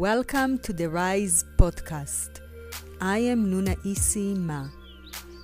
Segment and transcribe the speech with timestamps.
[0.00, 2.40] Welcome to the Rise podcast.
[3.02, 4.68] I am Nuna Isi Ma.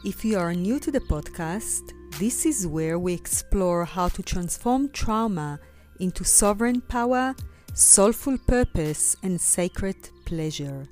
[0.02, 4.88] If you are new to the podcast, this is where we explore how to transform
[4.88, 5.60] trauma
[6.00, 7.34] into sovereign power,
[7.74, 10.88] soulful purpose, and sacred pleasure,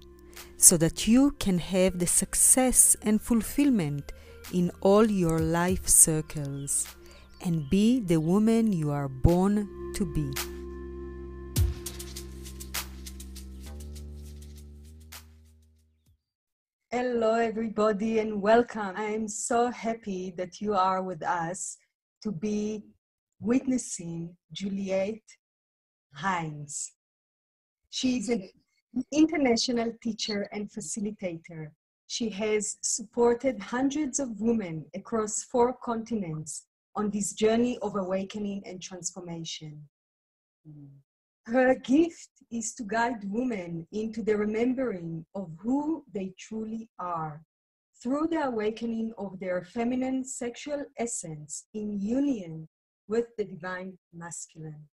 [0.58, 4.12] so that you can have the success and fulfillment
[4.52, 6.94] in all your life circles
[7.40, 10.53] and be the woman you are born to be.
[16.96, 18.94] Hello, everybody, and welcome.
[18.94, 21.76] I am so happy that you are with us
[22.22, 22.84] to be
[23.40, 25.28] witnessing Juliette
[26.14, 26.92] Hines.
[27.90, 28.48] She is an
[29.12, 31.72] international teacher and facilitator.
[32.06, 38.80] She has supported hundreds of women across four continents on this journey of awakening and
[38.80, 39.82] transformation.
[41.46, 47.44] Her gift is to guide women into the remembering of who they truly are
[48.02, 52.68] through the awakening of their feminine sexual essence in union
[53.08, 54.88] with the divine masculine.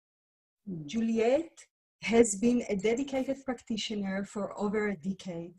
[0.69, 0.87] Mm.
[0.87, 1.67] Juliet
[2.03, 5.55] has been a dedicated practitioner for over a decade.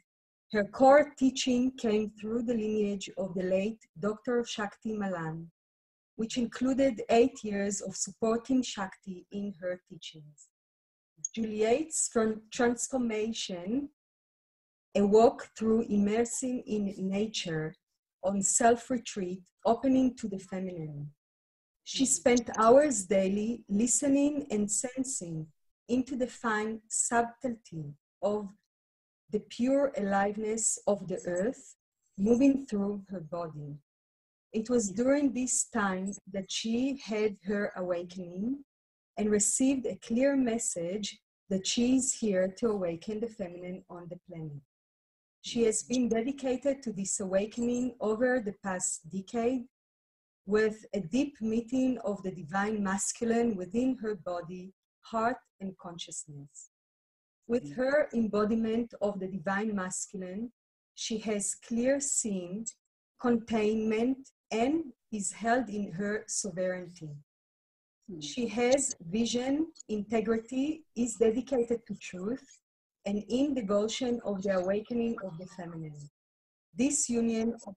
[0.52, 4.44] Her core teaching came through the lineage of the late Dr.
[4.44, 5.52] Shakti Malan,
[6.18, 10.51] which included eight years of supporting Shakti in her teachings.
[11.34, 12.10] Juliet's
[12.52, 13.90] transformation,
[14.96, 17.74] a walk through immersing in nature
[18.24, 21.12] on self retreat, opening to the feminine.
[21.84, 25.48] She spent hours daily listening and sensing
[25.88, 28.50] into the fine subtlety of
[29.32, 31.76] the pure aliveness of the earth
[32.18, 33.78] moving through her body.
[34.54, 38.66] It was during this time that she had her awakening
[39.18, 44.20] and received a clear message that she is here to awaken the feminine on the
[44.28, 44.62] planet.
[45.42, 49.66] She has been dedicated to this awakening over the past decade
[50.46, 56.70] with a deep meeting of the divine masculine within her body, heart, and consciousness.
[57.48, 60.52] With her embodiment of the divine masculine,
[60.96, 62.66] she has clear seeing,
[63.20, 67.10] containment, and is held in her sovereignty.
[68.20, 72.46] She has vision, integrity, is dedicated to truth,
[73.06, 76.10] and in devotion of the awakening of the feminine.
[76.76, 77.76] This union of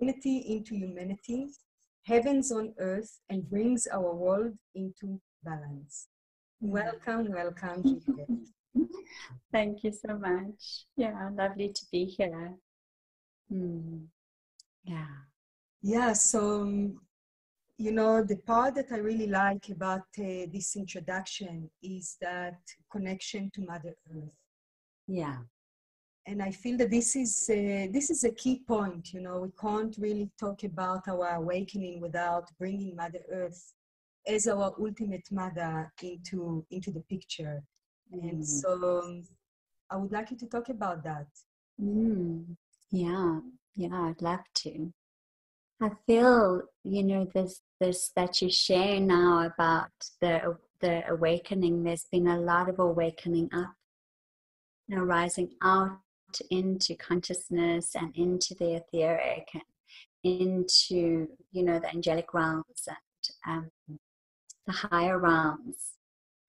[0.00, 1.48] unity into humanity,
[2.04, 6.08] heavens on earth, and brings our world into balance.
[6.60, 8.28] Welcome, welcome, Juliet.
[9.52, 10.86] Thank you so much.
[10.96, 12.54] Yeah, lovely to be here.
[13.48, 14.04] Hmm.
[14.84, 15.06] Yeah.
[15.82, 17.00] Yeah, so um,
[17.78, 22.58] you know, the part that I really like about uh, this introduction is that
[22.90, 24.30] connection to Mother Earth.
[25.06, 25.38] Yeah.
[26.26, 29.12] And I feel that this is uh, this is a key point.
[29.12, 33.74] You know, we can't really talk about our awakening without bringing Mother Earth
[34.26, 37.62] as our ultimate mother into into the picture.
[38.12, 38.30] Mm.
[38.30, 39.22] And so, um,
[39.88, 41.28] I would like you to talk about that.
[41.80, 42.56] Mm.
[42.90, 43.40] Yeah,
[43.76, 44.92] yeah, I'd love to.
[45.80, 51.82] I feel, you know, this this that you share now about the the awakening.
[51.82, 53.74] There's been a lot of awakening up,
[54.88, 55.98] you know, rising out
[56.50, 59.62] into consciousness and into the etheric and
[60.24, 62.88] into you know the angelic realms
[63.46, 63.98] and um,
[64.66, 65.92] the higher realms.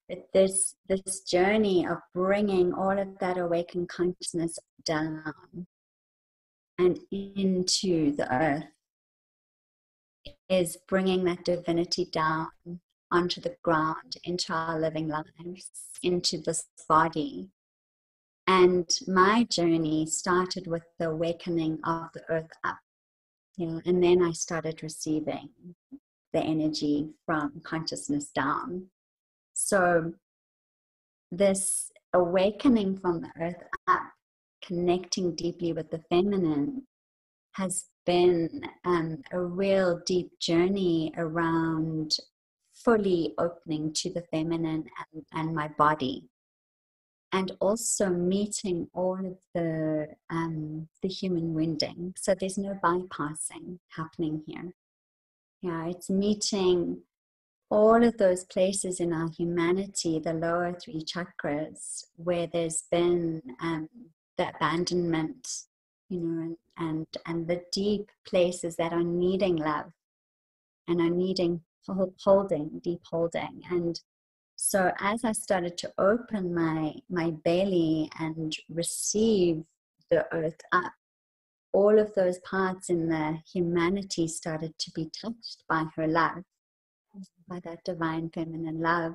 [0.08, 5.66] But this this journey of bringing all of that awakened consciousness down
[6.78, 8.64] and into the earth
[10.48, 12.48] is bringing that divinity down
[13.10, 15.70] onto the ground, into our living lives,
[16.02, 17.48] into this body.
[18.46, 22.78] And my journey started with the awakening of the earth up.
[23.56, 25.50] You know, and then I started receiving
[26.32, 28.86] the energy from consciousness down.
[29.54, 30.12] So
[31.30, 34.02] this awakening from the earth up,
[34.64, 36.86] connecting deeply with the feminine,
[37.52, 42.16] has been um, a real deep journey around
[42.72, 46.24] fully opening to the feminine and, and my body.
[47.32, 52.14] And also meeting all of the um, the human wounding.
[52.16, 54.72] So there's no bypassing happening here.
[55.60, 57.02] Yeah it's meeting
[57.70, 63.86] all of those places in our humanity the lower three chakras where there's been um,
[64.38, 65.46] the abandonment
[66.08, 69.92] you know and and the deep places that are needing love
[70.88, 71.60] and are needing
[72.24, 74.00] holding deep holding and
[74.56, 79.64] So as I started to open my my belly and receive
[80.10, 80.92] the earth up,
[81.72, 86.44] all of those parts in the humanity started to be touched by her love,
[87.48, 89.14] by that divine feminine love.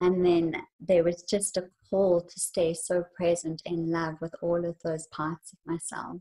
[0.00, 4.64] And then there was just a call to stay so present in love with all
[4.64, 6.20] of those parts of myself.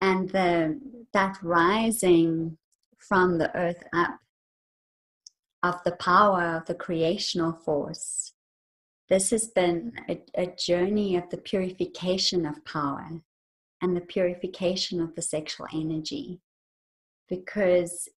[0.00, 0.80] And the,
[1.12, 2.58] that rising
[2.98, 4.18] from the earth up
[5.62, 8.32] of the power of the creational force.
[9.08, 13.22] This has been a, a journey of the purification of power
[13.80, 16.40] and the purification of the sexual energy.
[17.28, 18.08] Because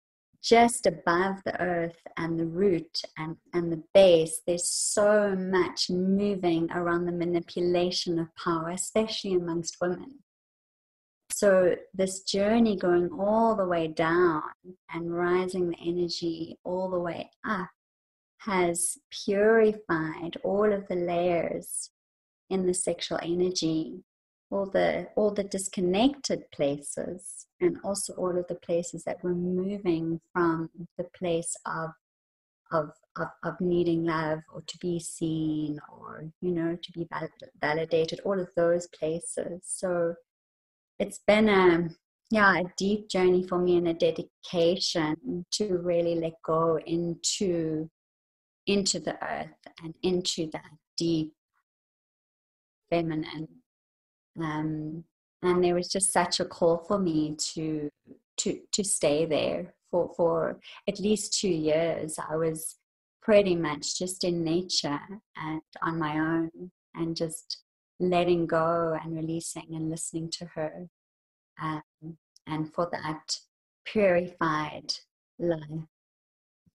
[0.43, 6.71] just above the earth and the root and, and the base, there's so much moving
[6.73, 10.21] around the manipulation of power, especially amongst women.
[11.31, 14.43] So, this journey going all the way down
[14.93, 17.69] and rising the energy all the way up
[18.39, 21.91] has purified all of the layers
[22.49, 24.03] in the sexual energy
[24.51, 30.21] all the all the disconnected places and also all of the places that we're moving
[30.33, 31.91] from the place of
[32.71, 37.09] of of, of needing love or to be seen or you know to be
[37.61, 39.63] validated all of those places.
[39.65, 40.15] So
[40.99, 41.89] it's been a
[42.31, 47.89] yeah a deep journey for me and a dedication to really let go into
[48.67, 49.49] into the earth
[49.83, 51.33] and into that deep
[52.91, 53.49] feminine
[54.41, 55.05] um,
[55.43, 57.91] and there was just such a call for me to
[58.39, 62.19] to to stay there for for at least two years.
[62.19, 62.77] I was
[63.23, 65.01] pretty much just in nature
[65.37, 66.51] and on my own
[66.95, 67.63] and just
[68.01, 70.87] letting go and releasing and listening to her
[71.61, 71.83] um,
[72.47, 73.39] and for that
[73.85, 74.95] purified
[75.39, 75.61] life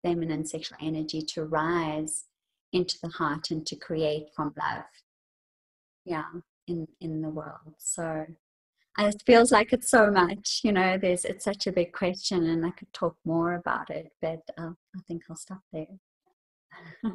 [0.03, 2.25] feminine sexual energy to rise
[2.73, 4.83] into the heart and to create from love.
[6.05, 6.23] Yeah
[6.67, 7.75] in in the world.
[7.77, 8.25] So
[8.99, 12.65] it feels like it's so much you know there's it's such a big question and
[12.65, 15.87] i could talk more about it but uh, i think i'll stop there.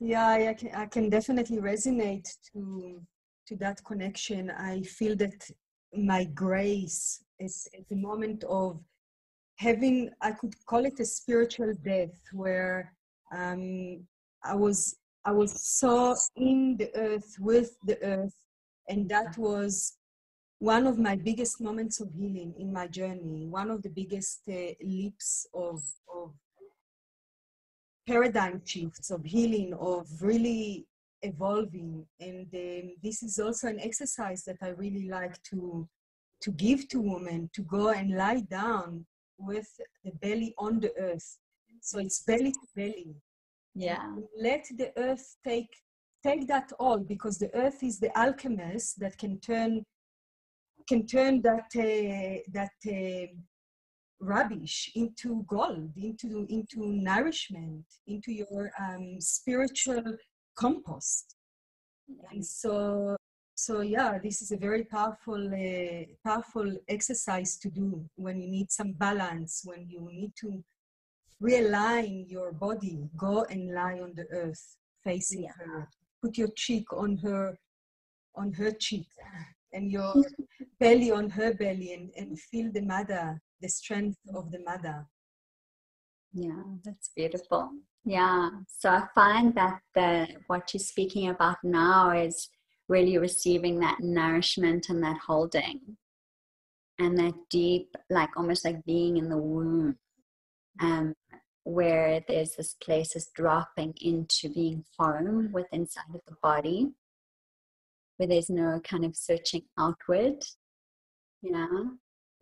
[0.00, 3.02] Yeah I can, I can definitely resonate to
[3.48, 4.50] to that connection.
[4.50, 5.50] I feel that
[5.94, 8.80] my grace is at the moment of
[9.56, 12.92] having i could call it a spiritual death where
[13.34, 14.00] um,
[14.44, 18.36] i was i was so in the earth with the earth
[18.88, 19.97] and that was
[20.58, 24.74] one of my biggest moments of healing in my journey, one of the biggest uh,
[24.82, 25.80] leaps of,
[26.12, 26.32] of
[28.06, 30.86] paradigm shifts, of healing, of really
[31.22, 32.04] evolving.
[32.20, 35.88] And um, this is also an exercise that I really like to,
[36.42, 39.06] to give to women to go and lie down
[39.38, 39.68] with
[40.04, 41.38] the belly on the earth.
[41.80, 43.14] So it's belly to belly.
[43.74, 44.12] Yeah.
[44.40, 45.70] Let the earth take
[46.24, 49.84] take that all because the earth is the alchemist that can turn
[50.88, 53.26] can turn that uh, that uh,
[54.20, 60.02] rubbish into gold into into nourishment into your um, spiritual
[60.56, 61.36] compost.
[62.30, 63.16] And so
[63.54, 68.70] so yeah this is a very powerful uh, powerful exercise to do when you need
[68.70, 70.62] some balance when you need to
[71.42, 75.50] realign your body go and lie on the earth facing yeah.
[75.58, 75.88] her
[76.22, 77.58] put your cheek on her
[78.36, 79.08] on her cheek
[79.72, 80.14] and your
[80.80, 85.04] belly on her belly and, and feel the mother the strength of the mother.
[86.32, 87.70] Yeah that's beautiful.
[88.04, 92.48] Yeah so i find that the what you're speaking about now is
[92.88, 95.80] really receiving that nourishment and that holding
[96.98, 99.96] and that deep like almost like being in the womb
[100.80, 101.14] um
[101.68, 106.88] where there's this place is dropping into being foam with inside of the body,
[108.18, 110.44] where there's no kind of searching outward.
[111.42, 111.66] Yeah.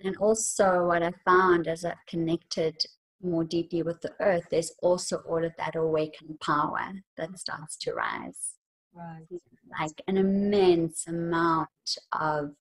[0.01, 2.77] And also, what I found as I've connected
[3.23, 7.95] more deeply with the earth, there's also all of that awakened power that starts to
[7.95, 8.57] rise.
[8.93, 9.41] Right.
[9.79, 11.69] Like an immense amount
[12.13, 12.53] of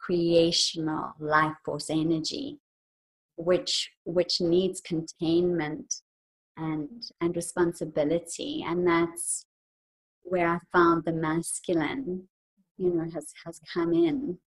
[0.00, 2.58] creational life force energy
[3.36, 6.02] which which needs containment
[6.56, 6.88] and
[7.20, 9.46] and responsibility and that's
[10.22, 12.28] where i found the masculine
[12.80, 14.38] you know has has come in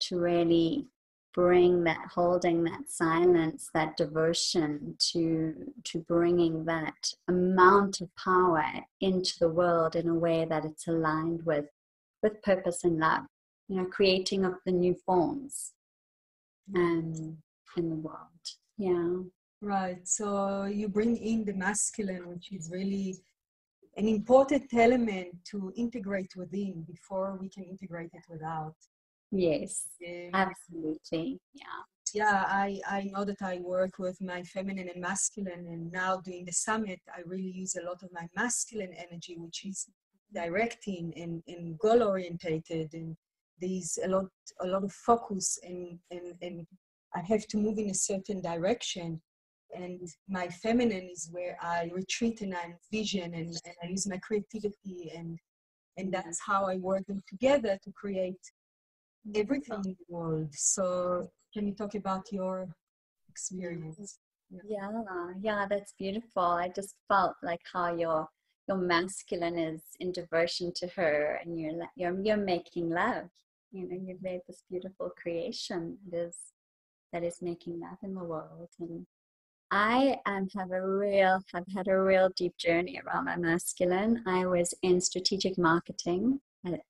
[0.00, 0.86] to really
[1.34, 8.64] bring that holding that silence that devotion to to bringing that amount of power
[9.00, 11.66] into the world in a way that it's aligned with
[12.22, 13.24] with purpose and love
[13.68, 15.72] you know creating of the new forms
[16.76, 17.38] um,
[17.76, 18.44] in the world
[18.76, 19.18] yeah
[19.60, 20.06] Right.
[20.06, 23.16] So you bring in the masculine, which is really
[23.98, 28.76] an important element to integrate within before we can integrate it without.
[29.32, 31.40] Yes, um, absolutely.
[31.52, 31.82] Yeah.
[32.14, 36.46] Yeah, I, I know that I work with my feminine and masculine, and now doing
[36.46, 39.86] the summit, I really use a lot of my masculine energy, which is
[40.32, 43.14] directing and, and goal orientated, and
[43.60, 44.26] there's a lot
[44.62, 46.66] a lot of focus, and, and, and
[47.14, 49.20] I have to move in a certain direction
[49.74, 54.18] and my feminine is where I retreat and I envision and, and I use my
[54.18, 55.38] creativity and
[55.96, 58.40] and that's how I work them together to create
[59.34, 60.48] everything in the world.
[60.52, 62.68] So can you talk about your
[63.28, 64.18] experience?
[64.50, 65.02] Yeah,
[65.40, 66.42] yeah, that's beautiful.
[66.42, 68.28] I just felt like how your
[68.66, 73.28] your masculine is in devotion to her, and you're you're you're making love.
[73.72, 76.36] You know, you've made this beautiful creation that is
[77.12, 79.06] that is making love in the world, and
[79.70, 84.22] I um, have a real have had a real deep journey around my masculine.
[84.26, 86.80] I was in strategic marketing and,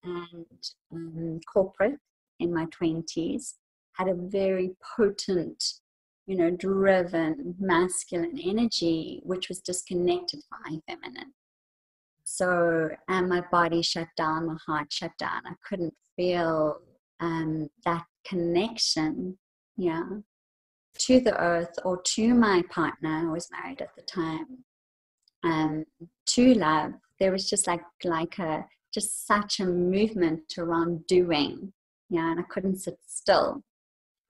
[0.93, 1.99] um, corporate
[2.39, 3.57] in my twenties.
[3.95, 5.63] Had a very potent,
[6.27, 11.33] you know, driven masculine energy, which was disconnected from my feminine.
[12.23, 15.43] So, and my body shut down, my heart shut down.
[15.47, 16.81] I couldn't feel
[17.19, 19.39] um, that connection.
[19.77, 20.05] Yeah
[20.99, 24.65] to the earth or to my partner, I was married at the time,
[25.45, 25.85] um,
[26.27, 31.73] to love, there was just like like a just such a movement around doing,
[32.11, 33.63] yeah, and I couldn't sit still.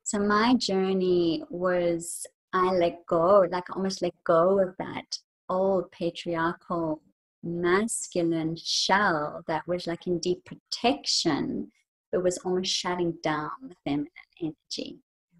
[0.04, 7.02] So my journey was I let go, like almost let go of that old patriarchal
[7.42, 11.70] masculine shell that was like in deep protection,
[12.10, 14.08] but was almost shutting down the feminine
[14.42, 14.98] energy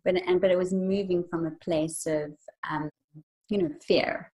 [0.08, 2.32] but and but it was moving from a place of
[2.70, 2.88] um,
[3.50, 4.32] you know fear.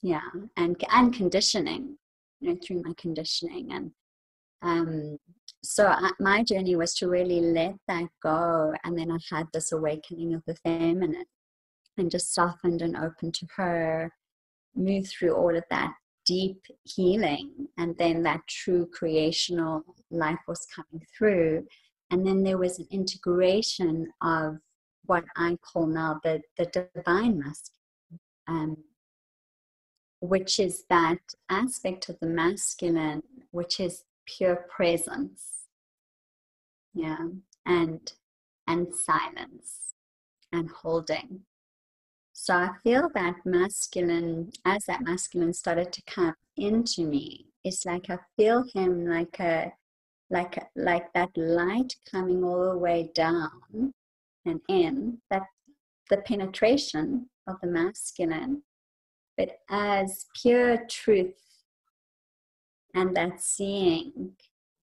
[0.00, 0.28] Yeah.
[0.56, 1.98] And and conditioning
[2.40, 3.72] you know through my conditioning.
[3.72, 3.90] And
[4.62, 5.18] um,
[5.62, 8.72] so I, my journey was to really let that go.
[8.84, 11.26] And then i had this awakening of the feminine
[11.98, 14.10] and just softened and opened to her
[14.74, 15.92] move through all of that
[16.24, 17.68] deep healing.
[17.76, 21.66] And then that true creational life was coming through.
[22.10, 24.56] And then there was an integration of
[25.06, 28.76] what I call now the, the divine masculine, um,
[30.20, 31.18] which is that
[31.48, 35.66] aspect of the masculine, which is pure presence,
[36.94, 37.28] yeah,
[37.66, 38.12] and
[38.66, 39.94] and silence
[40.52, 41.40] and holding.
[42.32, 48.08] So I feel that masculine, as that masculine started to come into me, it's like
[48.10, 49.72] I feel him like a
[50.30, 53.92] like like that light coming all the way down
[54.44, 55.42] and in that
[56.10, 58.62] the penetration of the masculine,
[59.36, 61.34] but as pure truth
[62.94, 64.32] and that seeing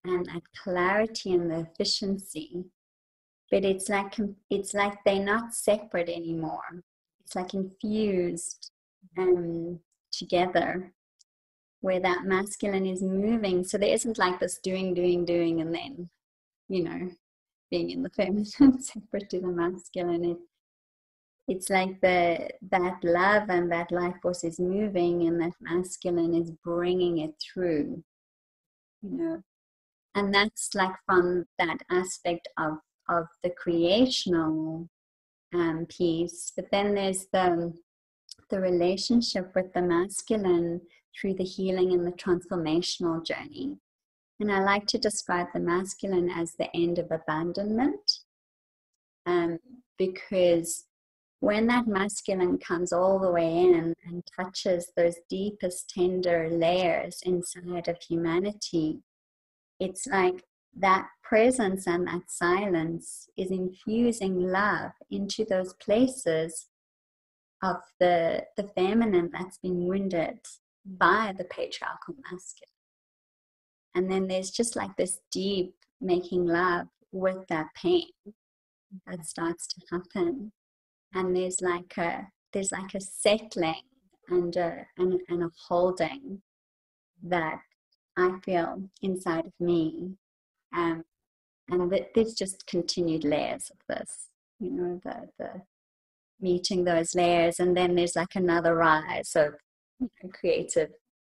[0.04, 2.66] and that clarity and the efficiency.
[3.52, 4.16] But it's like
[4.50, 6.84] it's like they're not separate anymore.
[7.24, 8.72] It's like infused
[9.18, 9.80] um,
[10.12, 10.94] together,
[11.82, 13.64] where that masculine is moving.
[13.64, 16.10] So there isn't like this doing, doing, doing, and then,
[16.68, 17.12] you know,
[17.70, 18.46] being in the feminine
[18.82, 20.26] separate to the masculine.
[20.26, 20.38] It,
[21.48, 26.52] it's like the that love and that life force is moving and that masculine is
[26.64, 28.04] bringing it through
[29.02, 29.44] you know?
[30.16, 34.88] And that's like from that aspect of of the creational
[35.54, 36.52] um, piece.
[36.56, 37.74] But then there's the
[38.50, 40.82] the relationship with the masculine
[41.20, 43.78] through the healing and the transformational journey
[44.40, 48.20] and I like to describe the masculine as the end of abandonment
[49.26, 49.60] um,
[49.98, 50.86] because
[51.42, 57.88] when that masculine comes all the way in and touches those deepest, tender layers inside
[57.88, 59.00] of humanity,
[59.80, 60.44] it's like
[60.78, 66.68] that presence and that silence is infusing love into those places
[67.64, 70.40] of the, the feminine that's been wounded
[70.86, 72.79] by the patriarchal masculine.
[73.96, 78.10] And then there's just like this deep making love with that pain
[79.08, 80.52] that starts to happen.
[81.14, 83.84] And there's like a there's like a settling
[84.28, 86.42] and a, and, and a holding
[87.24, 87.60] that
[88.18, 90.16] I feel inside of me.
[90.76, 91.04] Um,
[91.70, 94.30] and that there's just continued layers of this,
[94.60, 95.62] you know, the, the
[96.40, 97.60] meeting those layers.
[97.60, 99.54] And then there's like another rise of
[100.00, 100.90] you know, creative,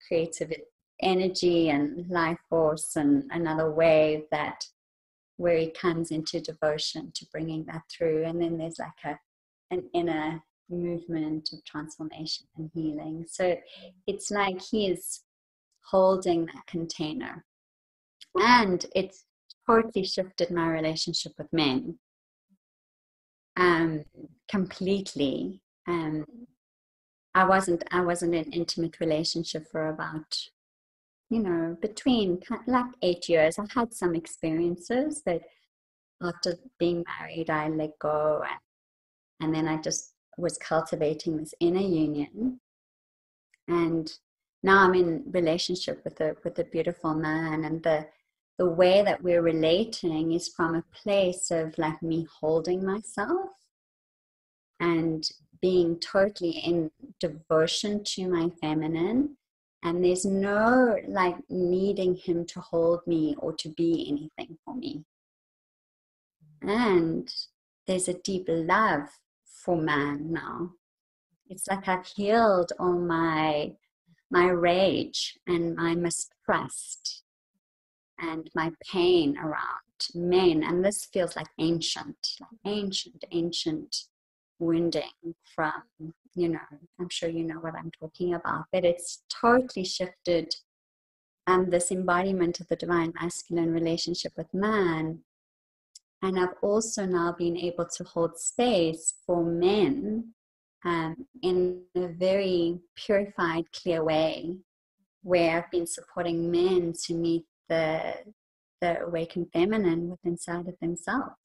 [0.07, 0.51] creative
[1.01, 4.65] energy and life force and another wave that
[5.37, 9.17] where he comes into devotion to bringing that through and then there's like a
[9.69, 13.55] an inner movement of transformation and healing so
[14.07, 15.21] it's like he is
[15.89, 17.45] holding that container.
[18.35, 19.25] And it's
[19.65, 21.97] totally shifted my relationship with men
[23.55, 24.03] um,
[24.49, 25.61] completely.
[25.87, 26.25] Um,
[27.33, 30.35] I wasn't I wasn't in intimate relationship for about
[31.29, 33.59] you know between like eight years.
[33.59, 35.41] I had some experiences, but
[36.21, 38.59] after being married, I let go, and,
[39.41, 42.59] and then I just was cultivating this inner union.
[43.67, 44.11] And
[44.63, 48.07] now I'm in relationship with a with a beautiful man, and the
[48.57, 53.51] the way that we're relating is from a place of like me holding myself
[54.79, 55.29] and
[55.61, 59.37] being totally in devotion to my feminine
[59.83, 65.03] and there's no like needing him to hold me or to be anything for me.
[66.61, 67.31] And
[67.85, 69.07] there's a deep love
[69.45, 70.71] for man now.
[71.49, 73.73] It's like i've healed all my
[74.29, 77.23] my rage and my mistrust
[78.19, 80.63] and my pain around men.
[80.63, 83.95] And this feels like ancient like ancient ancient
[84.59, 85.83] wounding from
[86.37, 86.59] you know
[86.99, 90.53] i'm sure you know what i'm talking about but it's totally shifted
[91.47, 95.19] um, this embodiment of the divine masculine relationship with man
[96.21, 100.33] and i've also now been able to hold space for men
[100.85, 104.55] um, in a very purified clear way
[105.23, 108.13] where i've been supporting men to meet the
[108.79, 111.35] the awakened feminine within inside of themselves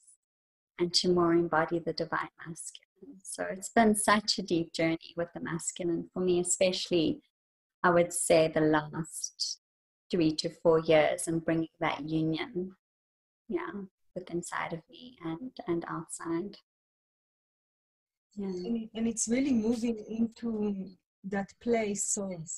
[0.78, 2.91] and to more embody the divine masculine.
[3.22, 7.20] So it's been such a deep journey with the masculine for me, especially
[7.82, 9.60] I would say the last
[10.10, 12.76] three to four years and bringing that union,
[13.48, 13.70] yeah,
[14.14, 16.56] with inside of me and and outside.
[18.36, 18.46] Yeah.
[18.46, 20.90] And, and it's really moving into
[21.24, 22.48] that place of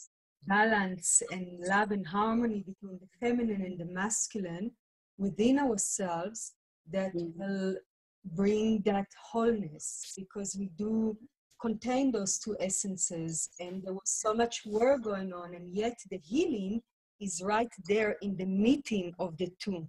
[0.47, 4.71] balance and love and harmony between the feminine and the masculine
[5.17, 6.53] within ourselves
[6.91, 7.77] that will
[8.25, 11.17] bring that wholeness because we do
[11.61, 13.51] contain those two essences.
[13.61, 16.83] And there was so much work going on and yet the healing
[17.21, 19.89] is right there in the meeting of the two.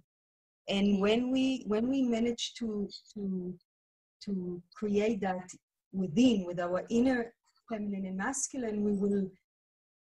[0.68, 3.54] And when we when we manage to to
[4.24, 5.48] to create that
[5.92, 7.32] within with our inner
[7.68, 9.30] feminine and masculine we will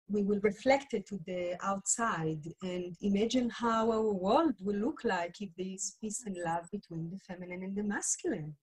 [0.09, 5.41] we will reflect it to the outside and imagine how our world will look like
[5.41, 8.55] if there is peace and love between the feminine and the masculine.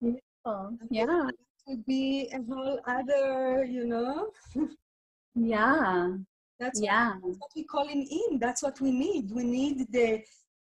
[0.46, 1.28] Oh, yeah.
[1.28, 1.36] It
[1.68, 4.30] would be a whole other, you know.
[5.36, 6.10] yeah.
[6.60, 7.14] That's yeah.
[7.14, 8.40] What, that's what we call in in.
[8.40, 9.32] That's what we need.
[9.32, 10.22] We need the,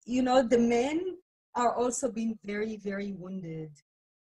[0.04, 1.16] you know, the men
[1.54, 3.70] are also being very, very wounded.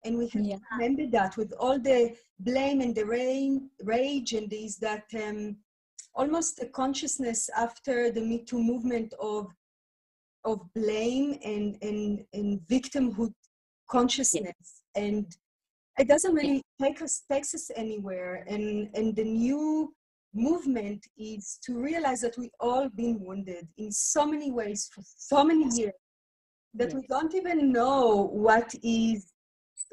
[0.03, 0.57] And we have yeah.
[0.57, 5.57] to remember that with all the blame and the rain, rage and these that um,
[6.15, 9.47] almost a consciousness after the Me Too movement of
[10.43, 13.33] of blame and and, and victimhood
[13.89, 14.83] consciousness.
[14.95, 15.03] Yeah.
[15.03, 15.35] and
[15.97, 18.43] it doesn't really take us takes us anywhere.
[18.47, 19.93] And and the new
[20.33, 25.43] movement is to realize that we all been wounded in so many ways for so
[25.43, 25.93] many years
[26.73, 29.31] that we don't even know what is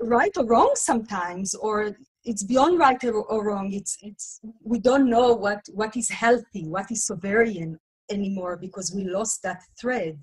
[0.01, 3.73] right or wrong sometimes or it's beyond right or wrong.
[3.73, 7.79] It's it's we don't know what what is healthy, what is sovereign
[8.11, 10.19] anymore because we lost that thread.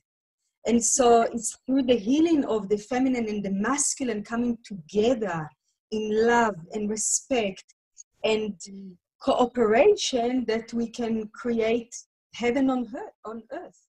[0.65, 5.49] And so it's through the healing of the feminine and the masculine coming together
[5.91, 7.63] in love and respect
[8.23, 8.53] and
[9.21, 11.95] cooperation that we can create
[12.33, 13.81] heaven on earth on earth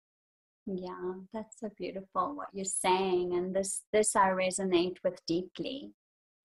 [0.66, 5.90] yeah that's so beautiful what you're saying and this this i resonate with deeply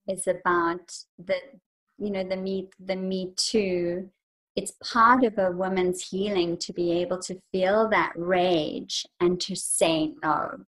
[0.07, 1.35] is about the
[1.97, 4.09] you know the me the me too.
[4.55, 9.55] It's part of a woman's healing to be able to feel that rage and to
[9.55, 10.65] say no.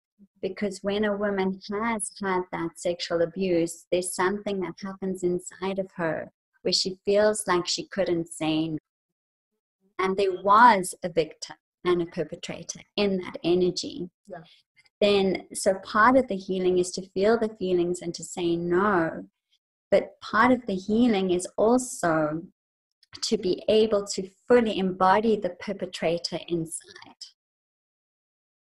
[0.42, 5.90] Because when a woman has had that sexual abuse there's something that happens inside of
[5.96, 6.30] her
[6.62, 8.78] where she feels like she couldn't say no.
[9.98, 14.10] And there was a victim and a perpetrator in that energy.
[14.28, 14.38] Yeah.
[15.00, 19.24] Then so part of the healing is to feel the feelings and to say no
[19.90, 22.42] but part of the healing is also
[23.22, 27.24] to be able to fully embody the perpetrator inside.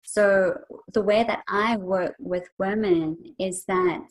[0.04, 0.60] So,
[0.94, 4.10] the way that I work with women is that,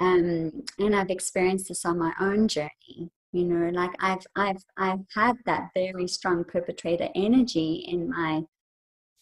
[0.00, 3.10] um, and I've experienced this on my own journey.
[3.32, 8.42] You know, like I've I've I've had that very strong perpetrator energy in my,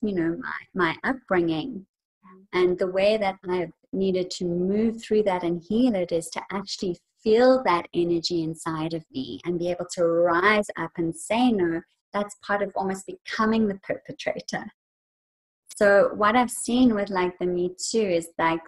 [0.02, 1.86] you know, my my upbringing,
[2.52, 6.42] and the way that I've needed to move through that and heal it is to
[6.52, 11.50] actually feel that energy inside of me and be able to rise up and say
[11.50, 11.80] no
[12.12, 14.64] that's part of almost becoming the perpetrator
[15.76, 18.60] so what i've seen with like the me too is like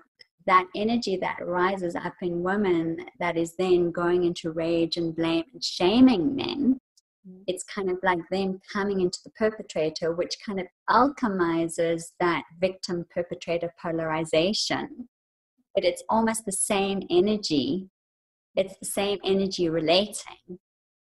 [0.49, 5.45] that energy that rises up in women that is then going into rage and blame
[5.53, 6.81] and shaming men.
[7.47, 13.05] It's kind of like them coming into the perpetrator which kind of alchemizes that victim
[13.13, 15.09] perpetrator polarization
[15.75, 17.89] but it's almost the same energy
[18.57, 20.59] it's the same energy relating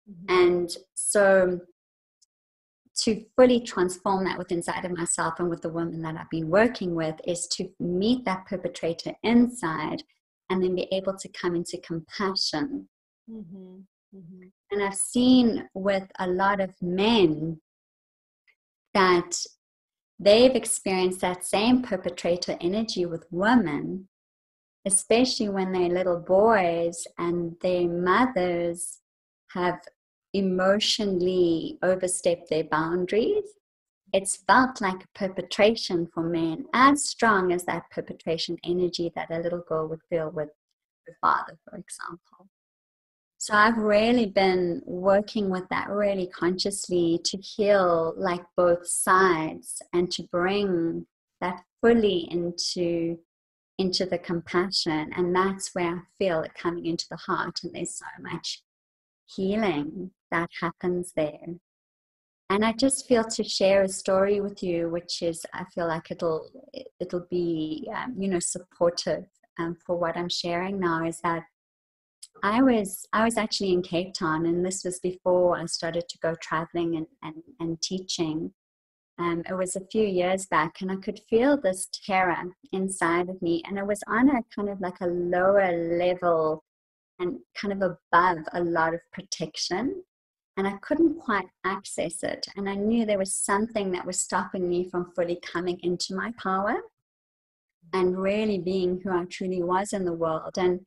[0.10, 0.26] mm-hmm.
[0.30, 1.60] and so
[3.04, 6.50] to fully transform that within inside of myself and with the women that I've been
[6.50, 10.04] working with is to meet that perpetrator inside
[10.50, 12.90] and then be able to come into compassion.
[13.30, 13.80] Mm-hmm.
[14.16, 14.48] Mm-hmm.
[14.72, 17.60] And I've seen with a lot of men
[18.94, 19.32] that
[20.20, 24.08] they've experienced that same perpetrator energy with women,
[24.86, 29.00] especially when they're little boys and their mothers
[29.52, 29.80] have
[30.34, 33.46] emotionally overstepped their boundaries,
[34.12, 39.40] it's felt like a perpetration for men, as strong as that perpetration energy that a
[39.40, 40.50] little girl would feel with
[41.08, 42.48] her father, for example.
[43.42, 50.12] So I've really been working with that really consciously to heal like both sides and
[50.12, 51.08] to bring
[51.40, 53.18] that fully into
[53.78, 57.96] into the compassion and that's where I feel it coming into the heart and there's
[57.96, 58.62] so much
[59.26, 61.56] healing that happens there.
[62.50, 66.12] And I just feel to share a story with you, which is I feel like
[66.12, 66.50] it'll
[67.00, 71.06] it'll be um, you know supportive um, for what I'm sharing now.
[71.06, 71.44] Is that
[72.44, 76.20] I was I was actually in Cape Town, and this was before I started to
[76.20, 78.54] go traveling and and, and teaching.
[79.18, 82.38] Um, it was a few years back, and I could feel this terror
[82.72, 86.64] inside of me, and it was on a kind of like a lower level
[87.20, 90.04] and kind of above a lot of protection
[90.60, 92.46] and I couldn't quite access it.
[92.58, 96.34] And I knew there was something that was stopping me from fully coming into my
[96.38, 96.76] power
[97.94, 100.58] and really being who I truly was in the world.
[100.58, 100.82] And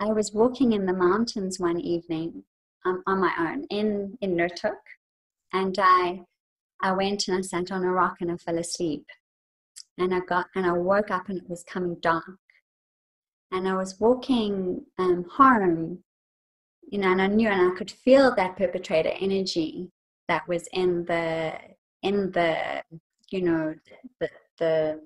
[0.00, 2.42] I was walking in the mountains one evening
[2.86, 4.80] um, on my own in, in Noordhoek.
[5.52, 6.22] And I,
[6.82, 9.04] I went and I sat on a rock and I fell asleep.
[9.98, 12.24] And I got and I woke up and it was coming dark.
[13.52, 16.02] And I was walking um, home
[16.90, 19.90] you know, and I knew and I could feel that perpetrator energy
[20.28, 21.52] that was in the
[22.02, 22.82] in the
[23.30, 23.74] you know
[24.20, 25.00] the the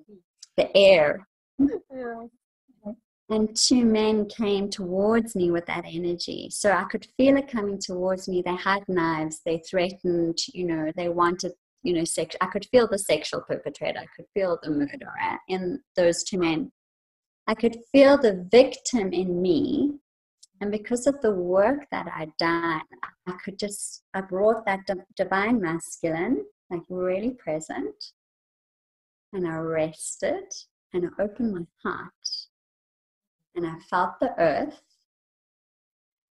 [0.57, 1.27] the air.
[1.93, 2.25] Yeah.
[3.29, 6.49] And two men came towards me with that energy.
[6.51, 8.43] So I could feel it coming towards me.
[8.45, 9.41] They had knives.
[9.43, 12.35] They threatened, you know, they wanted, you know, sex.
[12.39, 13.99] I could feel the sexual perpetrator.
[13.99, 16.71] I could feel the murderer in those two men.
[17.47, 19.99] I could feel the victim in me
[20.61, 22.81] and because of the work that I'd done,
[23.27, 27.95] I could just, I brought that divine masculine, like really present.
[29.33, 30.45] And I rested
[30.93, 32.11] and I opened my heart
[33.55, 34.81] and I felt the earth.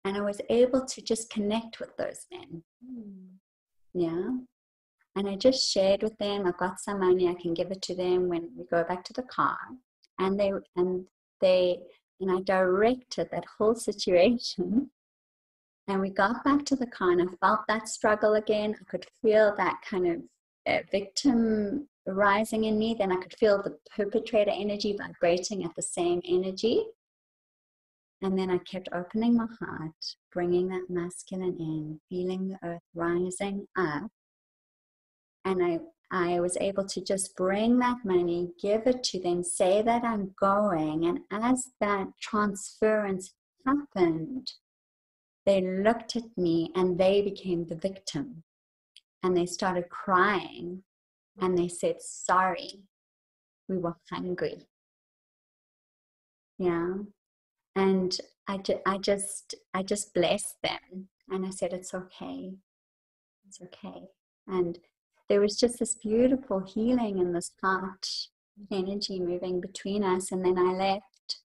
[0.04, 2.62] And I was able to just connect with those men.
[2.86, 3.28] Mm.
[3.94, 4.30] Yeah.
[5.16, 7.94] And I just shared with them, I've got some money, I can give it to
[7.94, 9.56] them when we go back to the car.
[10.18, 11.06] And they and
[11.40, 11.78] they
[12.20, 14.90] and I directed that whole situation.
[15.86, 18.74] And we got back to the car, and I felt that struggle again.
[18.80, 20.22] I could feel that kind of
[20.66, 22.96] uh, victim rising in me.
[22.98, 26.84] Then I could feel the perpetrator energy vibrating at the same energy.
[28.24, 33.68] And then I kept opening my heart, bringing that masculine in, feeling the earth rising
[33.76, 34.10] up.
[35.44, 35.78] And I
[36.10, 40.34] I was able to just bring that money, give it to them, say that I'm
[40.40, 41.04] going.
[41.04, 43.34] And as that transference
[43.66, 44.50] happened,
[45.44, 48.42] they looked at me and they became the victim.
[49.22, 50.82] And they started crying
[51.42, 52.80] and they said, Sorry,
[53.68, 54.66] we were hungry.
[56.58, 56.94] Yeah.
[57.76, 62.54] And I, ju- I just I just blessed them and I said it's okay.
[63.46, 64.02] It's okay.
[64.46, 64.78] And
[65.28, 68.08] there was just this beautiful healing and this heart
[68.70, 70.30] energy moving between us.
[70.32, 71.40] And then I left,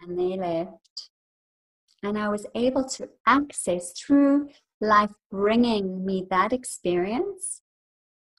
[0.00, 1.10] and they left.
[2.02, 7.62] And I was able to access through life bringing me that experience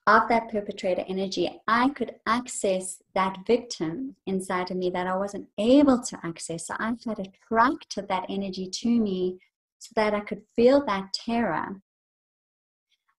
[0.10, 1.62] of that perpetrator energy.
[1.68, 6.68] I could access that victim inside of me that I wasn't able to access.
[6.68, 9.40] So I had attracted that energy to me
[9.78, 11.82] so that I could feel that terror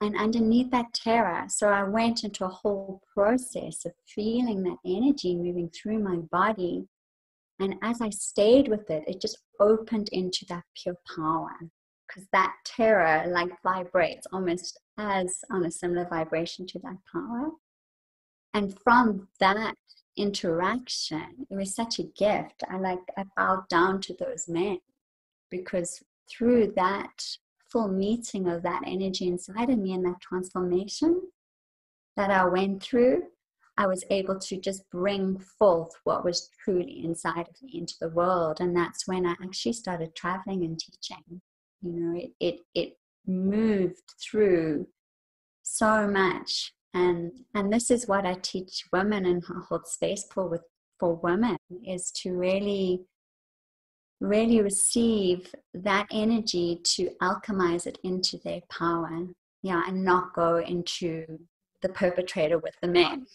[0.02, 5.36] and underneath that terror, so I went into a whole process of feeling that energy
[5.36, 6.86] moving through my body.
[7.58, 11.50] And as I stayed with it, it just opened into that pure power
[12.10, 17.50] because that terror like vibrates almost as on a similar vibration to that power.
[18.52, 19.74] And from that
[20.16, 22.64] interaction, it was such a gift.
[22.68, 24.78] I like I bowed down to those men
[25.50, 27.24] because through that
[27.70, 31.22] full meeting of that energy inside of me and that transformation
[32.16, 33.22] that I went through,
[33.78, 38.08] I was able to just bring forth what was truly inside of me into the
[38.08, 38.60] world.
[38.60, 41.40] And that's when I actually started traveling and teaching.
[41.82, 42.92] You know, it it, it
[43.26, 44.86] moved through
[45.62, 46.72] so much.
[46.92, 50.62] And and this is what I teach women and hold space for with
[50.98, 53.06] for women is to really
[54.20, 59.26] really receive that energy to alchemize it into their power.
[59.62, 61.38] Yeah, and not go into
[61.82, 63.26] the perpetrator with the men.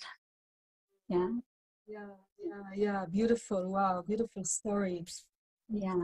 [1.08, 1.30] Yeah.
[1.88, 2.08] Yeah,
[2.44, 3.06] yeah, yeah.
[3.12, 3.72] Beautiful.
[3.72, 5.06] Wow, beautiful story.
[5.70, 5.96] Yeah.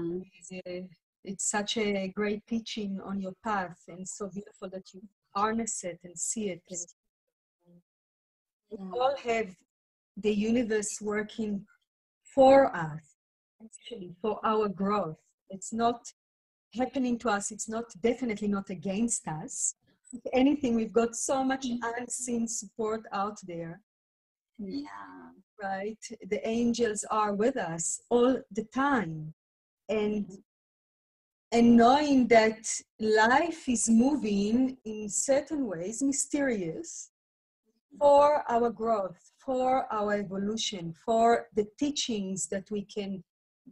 [1.23, 5.01] It's, such a great teaching on your path, and so beautiful that you
[5.35, 6.61] harness it and see it.
[6.69, 6.89] And
[8.71, 9.55] we all have
[10.17, 11.65] the universe working
[12.23, 13.15] for us,
[13.63, 15.17] actually, for our growth.
[15.49, 16.01] It's not
[16.73, 19.75] happening to us, it's not definitely not against us.
[20.13, 21.77] If anything, we've got so much mm.
[21.97, 23.81] unseen support out there.
[24.57, 24.87] Yeah.
[25.61, 25.97] Right?
[26.29, 29.33] The angels are with us all the time.
[29.89, 30.37] And mm.
[31.51, 32.65] And knowing that
[32.99, 37.11] life is moving in certain ways, mysterious,
[37.99, 43.23] for our growth, for our evolution, for the teachings that we can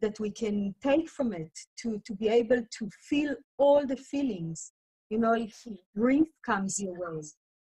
[0.02, 4.72] that we can take from it to, to be able to feel all the feelings.
[5.10, 7.22] You know, if grief comes your way,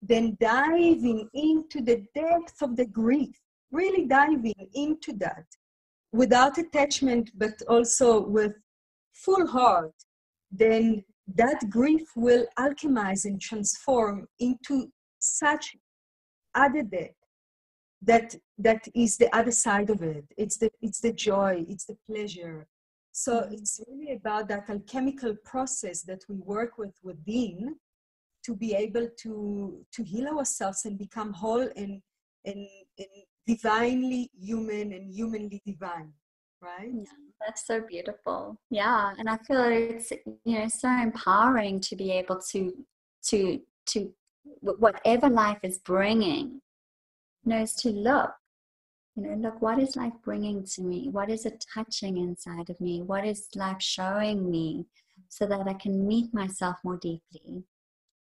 [0.02, 3.38] then diving into the depth of the grief,
[3.70, 5.46] really diving into that
[6.12, 8.54] without attachment, but also with
[9.24, 9.94] full heart,
[10.50, 11.04] then
[11.34, 15.76] that grief will alchemize and transform into such
[16.54, 17.14] other depth
[18.02, 20.24] that that is the other side of it.
[20.36, 22.66] It's the it's the joy it's the pleasure.
[23.12, 23.54] So mm-hmm.
[23.54, 27.76] it's really about that alchemical process that we work with within
[28.44, 32.00] to be able to to heal ourselves and become whole and
[32.46, 32.66] and,
[32.98, 33.08] and
[33.46, 36.12] divinely human and humanly divine
[36.62, 36.90] right?
[36.92, 37.04] Yeah,
[37.40, 38.56] that's so beautiful.
[38.70, 40.12] Yeah and i feel it's
[40.44, 42.72] you know so empowering to be able to
[43.24, 44.12] to to
[44.60, 46.60] whatever life is bringing
[47.44, 48.30] knows to look
[49.16, 51.08] you know look what is life bringing to me?
[51.10, 53.02] What is it touching inside of me?
[53.02, 54.86] What is life showing me
[55.28, 57.64] so that i can meet myself more deeply?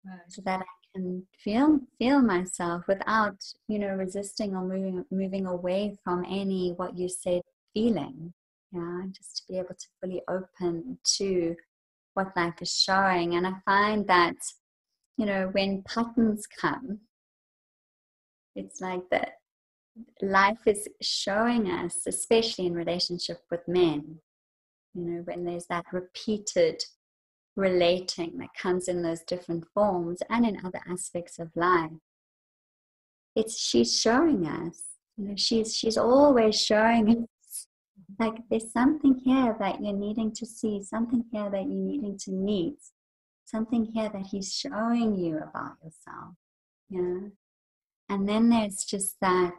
[0.04, 0.18] Right.
[0.28, 0.64] so that i
[0.94, 3.36] can feel feel myself without
[3.68, 7.42] you know resisting or moving moving away from any what you said
[7.74, 8.32] feeling
[8.72, 11.54] yeah just to be able to fully open to
[12.14, 13.34] what life is showing.
[13.34, 14.36] And i find that
[15.16, 17.00] you know when patterns come
[18.54, 19.34] it's like that
[20.22, 24.16] life is showing us especially in relationship with men
[24.94, 26.82] you know when there's that repeated
[27.56, 31.90] relating that comes in those different forms and in other aspects of life.
[33.36, 34.82] It's she's showing us
[35.16, 37.26] you know she's she's always showing us
[38.18, 42.30] like there's something here that you're needing to see something here that you're needing to
[42.30, 42.78] meet
[43.44, 46.34] something here that he's showing you about yourself
[46.88, 47.28] yeah
[48.08, 49.54] and then there's just that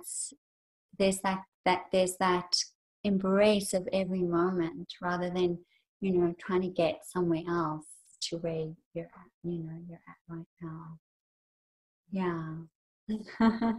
[1.00, 2.56] there's that that there's that
[3.04, 5.58] embrace of every moment rather than
[6.02, 7.86] you know trying to get somewhere else
[8.22, 11.00] to where you're at you know you're at right now.
[12.12, 12.56] Yeah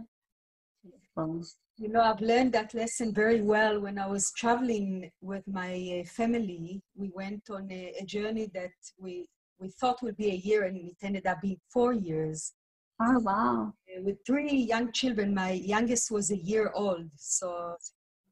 [1.77, 3.79] you know i've learned that lesson very well.
[3.79, 8.71] When i was traveling with my uh, family we went on a, a journey that
[8.97, 9.27] we
[9.59, 12.53] we thought would be a year and it ended up being four years.
[13.01, 13.73] Oh wow.
[13.89, 17.09] Uh, with three young children my youngest was a year old.
[17.17, 17.75] So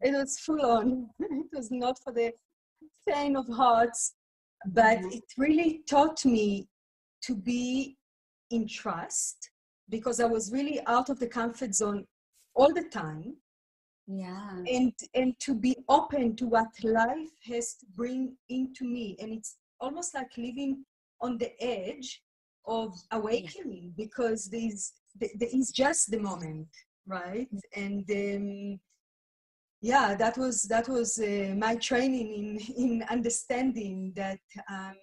[0.01, 1.09] it was full on.
[1.19, 2.31] It was not for the
[3.05, 4.13] faint of hearts
[4.65, 5.09] but mm-hmm.
[5.17, 6.67] it really taught me
[7.21, 7.97] to be
[8.51, 9.49] in trust
[9.89, 12.05] because i was really out of the comfort zone
[12.55, 13.35] all the time
[14.07, 14.57] yeah.
[14.71, 19.15] and and to be open to what life has to bring into me.
[19.19, 20.83] And it's almost like living
[21.21, 22.21] on the edge
[22.65, 24.05] of awakening yeah.
[24.05, 26.67] because there's there is just the moment
[27.05, 27.49] right?
[27.75, 28.79] And um,
[29.81, 34.39] yeah that was that was uh, my training in in understanding that
[34.71, 34.95] um,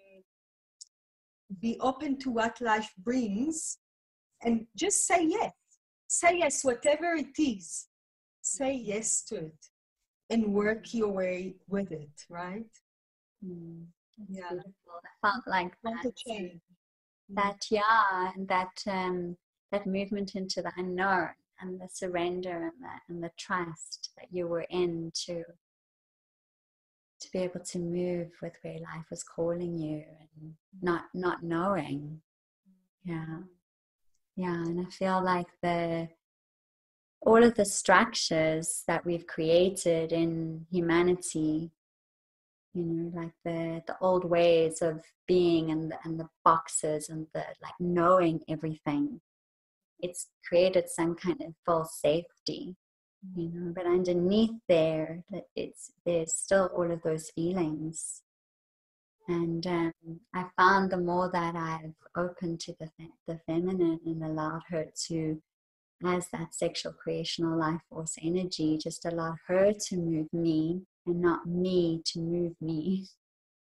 [1.61, 3.79] be open to what life brings
[4.43, 5.53] and just say yes
[6.13, 7.87] say yes whatever it is
[8.43, 9.67] say yes to it
[10.29, 12.67] and work your way with it right
[13.45, 13.85] mm.
[14.29, 14.49] yeah.
[14.49, 14.73] beautiful.
[15.23, 16.13] I felt like that.
[17.33, 19.37] That yeah, and that um,
[19.71, 21.29] that movement into the unknown
[21.61, 25.45] and the surrender and the and the trust that you were in to
[27.21, 30.03] to be able to move with where life was calling you
[30.43, 32.21] and not not knowing.
[33.05, 33.43] Yeah.
[34.37, 34.63] Yeah.
[34.63, 36.09] And I feel like the
[37.23, 41.71] all of the structures that we've created in humanity
[42.75, 47.27] you know like the the old ways of being and the, and the boxes and
[47.35, 49.21] the like knowing everything
[50.01, 52.77] it's created some kind of false safety
[53.37, 55.23] you know but underneath there
[55.55, 58.23] it's there's still all of those feelings
[59.29, 59.93] and um,
[60.35, 62.89] i found the more that i've opened to the,
[63.27, 65.41] the feminine and allowed her to
[66.05, 71.47] as that sexual creational life force energy just allowed her to move me and not
[71.47, 73.07] me to move me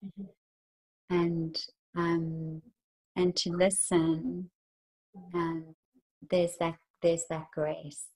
[0.05, 1.14] mm-hmm.
[1.14, 1.59] and
[1.97, 2.61] um
[3.16, 4.51] and to listen
[5.33, 5.64] and
[6.31, 8.07] there's that there's that grace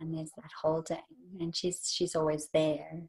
[0.00, 0.98] and there's that holding
[1.40, 3.02] and she's she's always there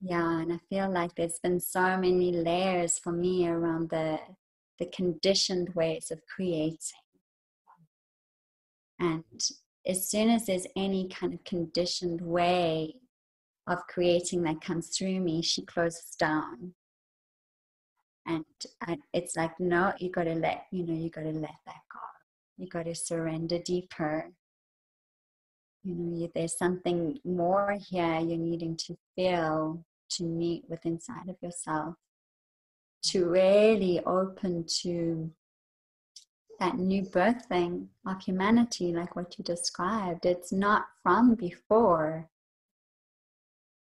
[0.00, 4.18] yeah and i feel like there's been so many layers for me around the
[4.78, 6.78] the conditioned ways of creating.
[8.98, 9.24] And
[9.86, 12.94] as soon as there's any kind of conditioned way
[13.66, 16.74] of creating that comes through me she closes down.
[18.26, 18.44] And
[18.82, 21.82] I, it's like no you got to let you know you got to let that
[21.92, 22.00] go.
[22.56, 24.30] You got to surrender deeper
[25.86, 31.36] you know there's something more here you're needing to feel to meet with inside of
[31.40, 31.94] yourself
[33.02, 35.30] to really open to
[36.58, 40.24] that new birthing of humanity like what you described.
[40.24, 42.28] It's not from before.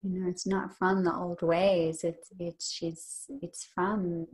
[0.04, 2.04] You know it's not from the old ways.
[2.04, 4.28] It's it's she's it's from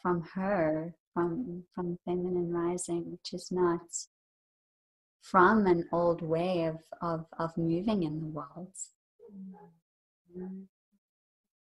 [0.00, 3.80] from her from from feminine rising which is not
[5.22, 8.72] from an old way of of, of moving in the world.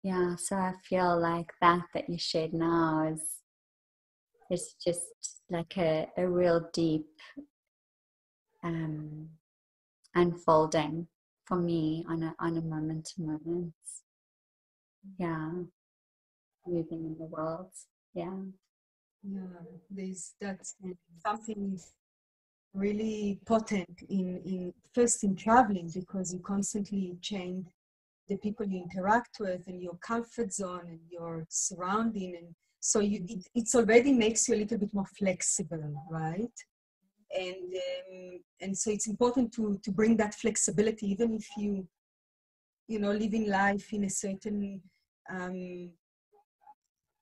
[0.04, 3.42] Yeah so i feel like that that you shared now is
[4.50, 7.08] is just like a, a real deep
[8.64, 9.30] um,
[10.16, 11.08] unfolding
[11.46, 13.74] for me on a on a moment to moment.
[15.18, 15.52] Yeah.
[16.66, 17.72] Moving in the world.
[18.14, 18.40] Yeah.
[19.24, 19.48] Yeah
[19.90, 20.76] there's that's
[21.26, 21.80] something
[22.78, 27.66] really potent in, in first in traveling because you constantly change
[28.30, 32.48] the people you interact with and your comfort zone and your surrounding and
[32.80, 36.58] so you it it's already makes you a little bit more flexible right?
[37.38, 41.88] And um, and so it's important to to bring that flexibility even if you
[42.88, 44.82] you know living life in a certain
[45.30, 45.90] um,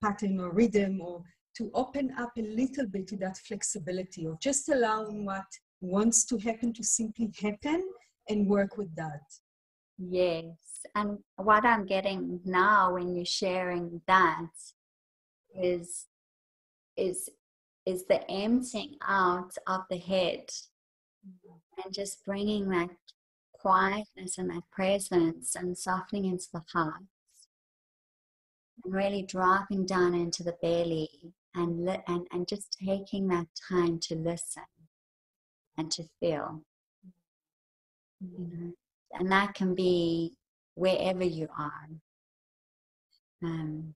[0.02, 1.22] pattern or rhythm or
[1.56, 5.46] to open up a little bit to that flexibility of just allowing what
[5.80, 7.82] wants to happen to simply happen
[8.28, 9.22] and work with that.
[9.98, 10.56] Yes.
[10.94, 14.50] And what I'm getting now when you're sharing that
[15.54, 16.06] is
[16.96, 17.28] is
[17.86, 20.44] is the emptying out of the head
[21.26, 21.82] mm-hmm.
[21.84, 22.90] and just bringing that
[23.52, 27.02] quietness and that presence and softening into the heart
[28.84, 31.08] and really dropping down into the belly
[31.56, 34.62] and, li- and, and just taking that time to listen
[35.78, 36.62] and to feel.
[38.20, 38.72] You know,
[39.12, 40.36] and that can be
[40.74, 41.88] wherever you are.
[43.42, 43.94] Um,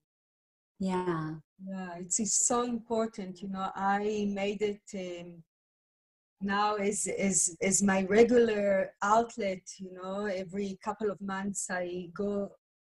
[0.79, 1.35] yeah.
[1.67, 3.41] Yeah, it's, it's so important.
[3.41, 5.43] You know, I made it um,
[6.41, 9.61] now as, as, as my regular outlet.
[9.77, 12.51] You know, every couple of months I go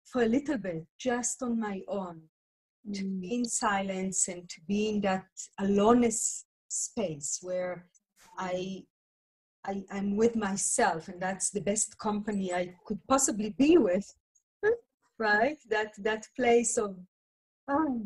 [0.05, 2.21] for a little bit just on my own
[2.91, 3.31] to be mm.
[3.31, 5.25] in silence and to be in that
[5.59, 7.85] aloneness space where
[8.37, 8.83] I,
[9.65, 14.05] I I'm with myself and that's the best company I could possibly be with
[15.19, 16.97] right that that place of
[17.69, 18.01] oh.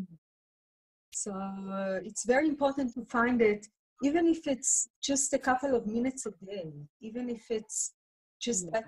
[1.14, 3.66] so uh, it's very important to find it
[4.04, 6.72] even if it's just a couple of minutes a day
[7.02, 7.94] even if it's
[8.40, 8.86] just that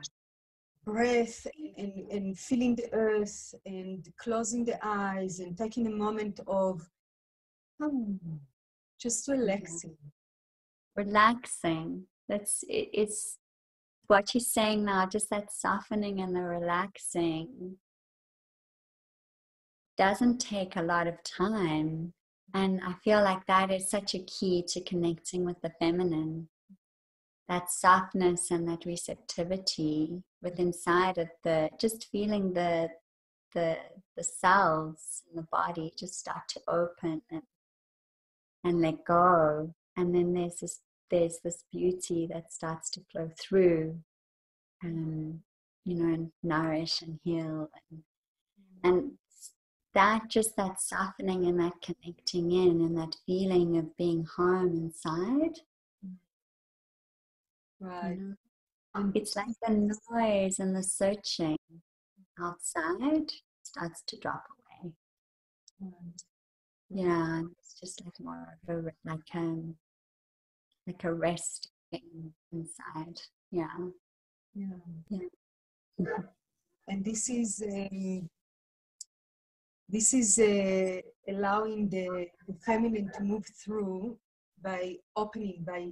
[0.86, 1.46] breath
[1.78, 6.82] and, and feeling the earth and closing the eyes and taking a moment of
[7.80, 8.16] hmm,
[9.00, 9.98] just relaxing.
[10.96, 12.04] Relaxing.
[12.28, 13.38] That's it, it's
[14.08, 17.78] what you're saying now, just that softening and the relaxing
[19.98, 22.14] doesn't take a lot of time.
[22.54, 26.48] And I feel like that is such a key to connecting with the feminine
[27.50, 32.90] that softness and that receptivity with inside of the just feeling the
[33.54, 33.76] the
[34.16, 37.42] the cells in the body just start to open and
[38.64, 39.74] and let go.
[39.98, 40.80] And then there's this
[41.10, 43.98] there's this beauty that starts to flow through
[44.84, 45.40] and
[45.86, 48.04] you know and nourish and heal and
[48.84, 49.12] and
[49.96, 55.60] that just that softening and that connecting in and that feeling of being home inside
[57.80, 58.18] right.
[58.18, 58.36] you
[58.96, 59.74] know, it's like the
[60.12, 61.58] noise and the searching
[62.40, 63.32] outside
[63.64, 64.44] starts to drop
[64.82, 64.92] away.
[66.90, 69.76] Yeah it's just like more of a like um
[70.88, 71.70] like a rest
[72.52, 73.22] inside.
[73.52, 73.78] Yeah.
[74.54, 74.68] Yeah.
[75.10, 75.28] Yeah.
[76.88, 78.28] And this is um,
[79.88, 84.18] this is uh, allowing the, the feminine to move through
[84.64, 85.90] by opening by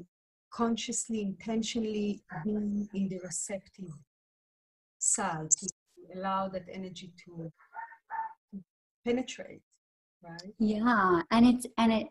[0.51, 3.91] consciously intentionally being in the receptive
[4.99, 5.67] side to
[6.15, 7.51] allow that energy to,
[9.05, 9.61] penetrate
[10.21, 10.53] right?
[10.59, 12.07] Yeah and it's and it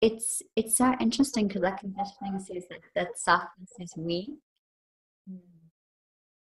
[0.00, 4.30] it's it's so interesting because that conditioning says that that softness is weak.
[5.30, 5.40] Mm.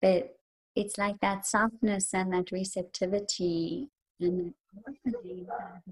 [0.03, 0.37] but
[0.75, 3.89] it's like that softness and that receptivity
[4.21, 4.53] and
[5.05, 5.15] the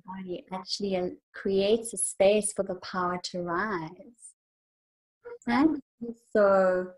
[0.06, 4.33] body actually uh, creates a space for the power to rise
[5.46, 5.80] and
[6.32, 6.88] so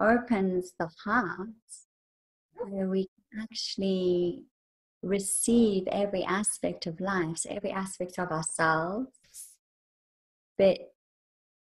[0.00, 1.48] opens the heart
[2.54, 3.08] where we
[3.40, 4.44] actually
[5.02, 9.10] receive every aspect of life, so every aspect of ourselves.
[10.56, 10.78] But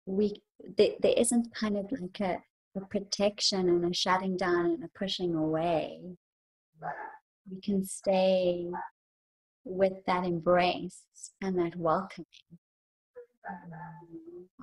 [0.06, 0.42] we
[0.78, 2.42] there, there isn't kind of like a,
[2.76, 6.00] a protection and a shutting down and a pushing away.
[7.50, 8.66] We can stay
[9.64, 11.02] with that embrace
[11.42, 12.26] and that welcoming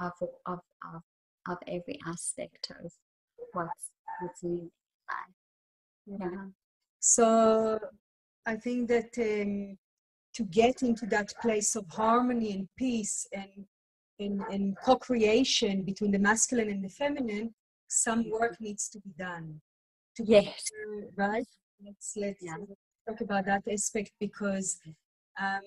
[0.01, 0.59] of, of,
[0.93, 1.01] of,
[1.48, 2.91] of every aspect of
[3.54, 3.91] what's,
[4.22, 4.70] what's in
[5.10, 6.20] life.
[6.20, 6.46] Yeah.
[7.00, 7.80] So
[8.46, 9.78] I think that um,
[10.36, 13.66] to get into that place of harmony and peace and,
[14.20, 17.54] and, and co creation between the masculine and the feminine,
[17.88, 19.62] some work needs to be done.
[20.18, 20.70] To yes.
[21.16, 21.46] right?
[21.86, 22.56] Let's, let's yeah.
[23.08, 24.80] talk about that aspect because
[25.39, 25.62] um,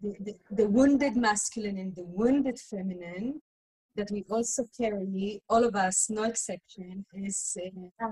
[0.00, 3.40] the, the, the wounded masculine and the wounded feminine
[3.96, 7.56] that we also carry, all of us, no exception, is
[8.02, 8.08] uh,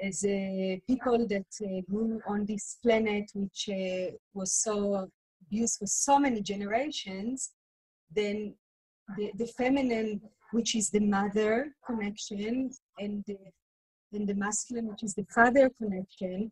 [0.00, 5.08] as uh, people that uh, grew on this planet, which uh, was so
[5.46, 7.50] abused for so many generations,
[8.14, 8.54] then
[9.16, 10.20] the, the feminine,
[10.52, 13.36] which is the mother connection, and the,
[14.12, 16.50] and the masculine, which is the father connection,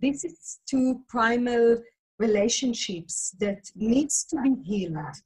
[0.00, 1.82] this is two primal
[2.18, 5.16] relationships that needs to be healed.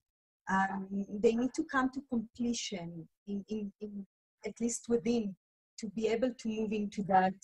[0.50, 4.06] Um, they need to come to completion in, in, in
[4.44, 5.36] at least within
[5.78, 7.34] to be able to move into that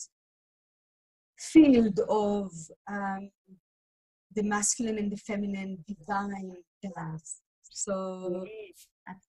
[1.39, 2.51] field of
[2.91, 3.31] um,
[4.35, 7.41] the masculine and the feminine divine dance.
[7.63, 8.47] So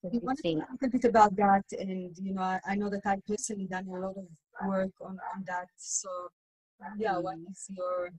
[0.03, 3.01] we want to talk a bit about that, and you know, I, I, know that
[3.05, 5.67] I personally done a lot of work on, on that.
[5.77, 6.09] So
[6.97, 8.09] yeah, what is your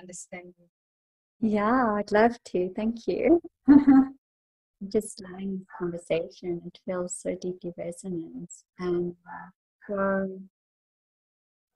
[0.00, 0.68] understanding?
[1.40, 2.70] Yeah, I'd love to.
[2.74, 3.40] Thank you.
[4.88, 8.50] Just loving this conversation, it feels so deeply resonant.
[8.78, 9.50] And uh,
[9.86, 10.40] so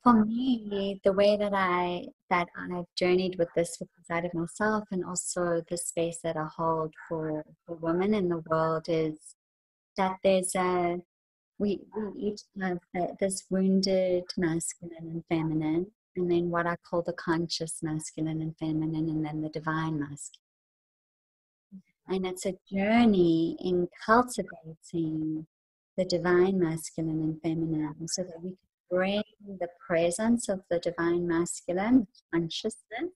[0.02, 5.04] for me, the way that I that I've journeyed with this inside of myself, and
[5.04, 9.18] also the space that I hold for for women in the world, is
[9.96, 11.00] that there's a
[11.58, 12.78] we we each have
[13.20, 15.86] this wounded masculine and feminine,
[16.16, 20.45] and then what I call the conscious masculine and feminine, and then the divine masculine.
[22.08, 25.46] And it's a journey in cultivating
[25.96, 28.58] the divine masculine and feminine so that we can
[28.90, 29.22] bring
[29.58, 33.10] the presence of the divine masculine, consciousness,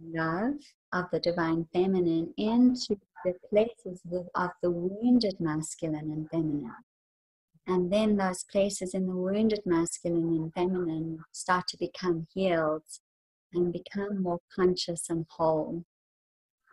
[0.00, 0.54] love
[0.92, 4.00] of the divine feminine into the places
[4.34, 6.72] of the wounded masculine and feminine.
[7.66, 12.82] And then those places in the wounded masculine and feminine start to become healed
[13.52, 15.84] and become more conscious and whole.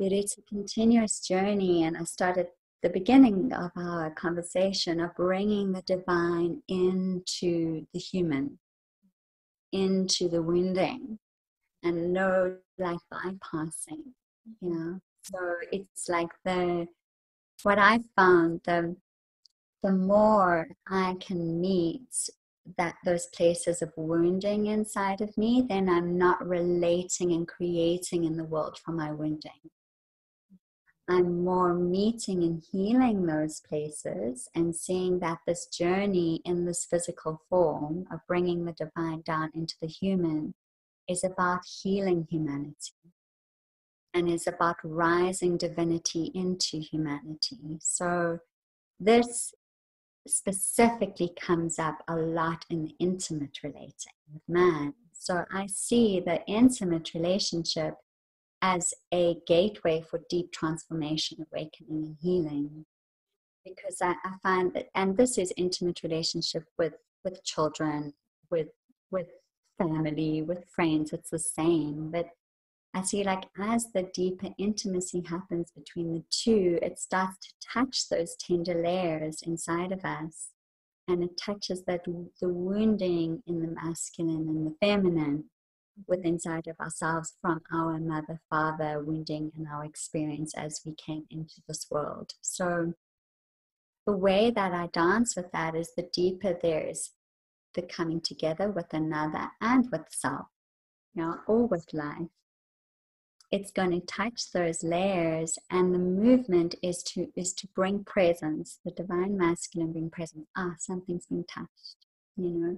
[0.01, 2.47] But it's a continuous journey, and I started
[2.81, 8.57] the beginning of our conversation of bringing the divine into the human,
[9.71, 11.19] into the wounding,
[11.83, 14.15] and no like bypassing,
[14.59, 14.99] you know.
[15.21, 16.87] So it's like the
[17.61, 18.95] what I found the
[19.83, 22.27] the more I can meet
[22.75, 28.35] that those places of wounding inside of me, then I'm not relating and creating in
[28.35, 29.61] the world from my wounding.
[31.11, 37.41] I'm more meeting and healing those places and seeing that this journey in this physical
[37.49, 40.53] form of bringing the divine down into the human
[41.09, 42.93] is about healing humanity
[44.13, 47.77] and is about rising divinity into humanity.
[47.81, 48.39] So,
[48.97, 49.53] this
[50.25, 54.93] specifically comes up a lot in the intimate relating with man.
[55.11, 57.95] So, I see the intimate relationship
[58.61, 62.85] as a gateway for deep transformation, awakening, and healing.
[63.65, 66.93] Because I, I find that, and this is intimate relationship with
[67.23, 68.13] with children,
[68.49, 68.69] with
[69.11, 69.27] with
[69.77, 71.13] family, with friends.
[71.13, 72.29] It's the same, but
[72.93, 78.09] I see like as the deeper intimacy happens between the two, it starts to touch
[78.09, 80.49] those tender layers inside of us.
[81.07, 85.45] And it touches that the wounding in the masculine and the feminine
[86.07, 91.25] with inside of ourselves from our mother, father, wounding and our experience as we came
[91.29, 92.33] into this world.
[92.41, 92.93] So
[94.05, 97.11] the way that I dance with that is the deeper there is
[97.73, 100.47] the coming together with another and with self,
[101.13, 102.27] you know, or with life.
[103.51, 108.79] It's going to touch those layers and the movement is to is to bring presence.
[108.85, 110.47] The divine masculine bring presence.
[110.55, 111.97] Ah something's been touched
[112.37, 112.77] you know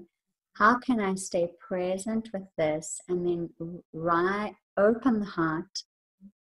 [0.54, 3.50] how can i stay present with this and then
[3.94, 5.84] rise open the heart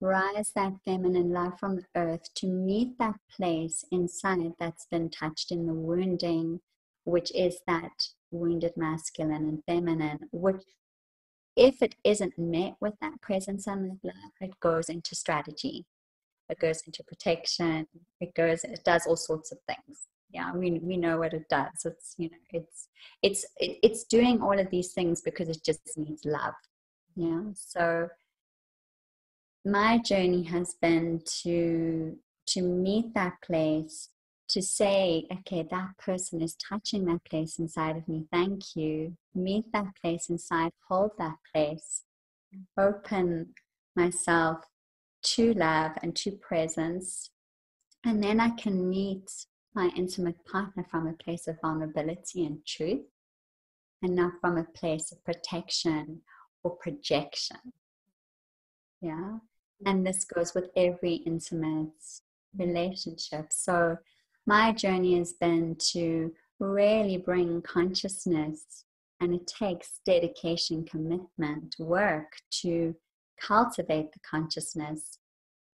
[0.02, 5.52] rise that feminine love from the earth to meet that place inside that's been touched
[5.52, 6.60] in the wounding
[7.06, 10.64] which is that wounded masculine and feminine which
[11.56, 15.86] if it isn't met with that presence and that love, it goes into strategy.
[16.50, 17.88] It goes into protection.
[18.20, 18.64] It goes.
[18.64, 20.08] It does all sorts of things.
[20.34, 21.86] Yeah, we we know what it does.
[21.86, 22.88] It's you know, it's
[23.22, 26.56] it's it's doing all of these things because it just needs love.
[27.16, 27.44] Yeah.
[27.54, 28.10] So
[29.66, 32.18] my journey has been to
[32.48, 34.10] to meet that place
[34.50, 38.26] to say, okay, that person is touching that place inside of me.
[38.32, 39.16] Thank you.
[39.34, 42.04] Meet that place inside, hold that place,
[42.78, 43.54] open
[43.96, 44.60] myself
[45.24, 47.30] to love and to presence.
[48.06, 49.30] And then I can meet
[49.76, 53.06] my intimate partner from a place of vulnerability and truth,
[54.02, 56.22] and not from a place of protection
[56.64, 57.58] or projection.
[59.02, 59.38] Yeah.
[59.86, 61.92] And this goes with every intimate
[62.58, 63.48] relationship.
[63.52, 63.98] So
[64.46, 68.86] my journey has been to really bring consciousness,
[69.20, 72.96] and it takes dedication, commitment, work to
[73.42, 75.18] cultivate the consciousness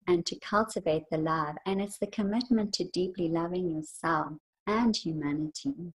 [0.07, 1.57] and to cultivate the love.
[1.66, 4.32] And it's the commitment to deeply loving yourself
[4.66, 5.92] and humanity.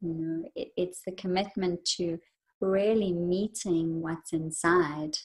[0.00, 2.18] You know, it, it's the commitment to
[2.60, 5.16] really meeting what's inside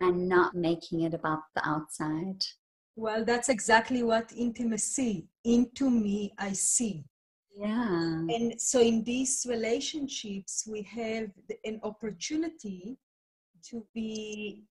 [0.00, 2.44] and not making it about the outside.
[2.96, 7.04] Well, that's exactly what intimacy, into me, I see.
[7.56, 8.24] Yeah.
[8.28, 11.30] And so in these relationships, we have
[11.64, 12.96] an opportunity
[13.70, 14.64] to be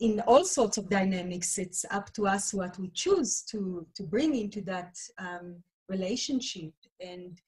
[0.00, 1.58] in all sorts of dynamics.
[1.58, 5.56] It's up to us what we choose to, to bring into that um,
[5.88, 6.72] relationship.
[7.00, 7.40] And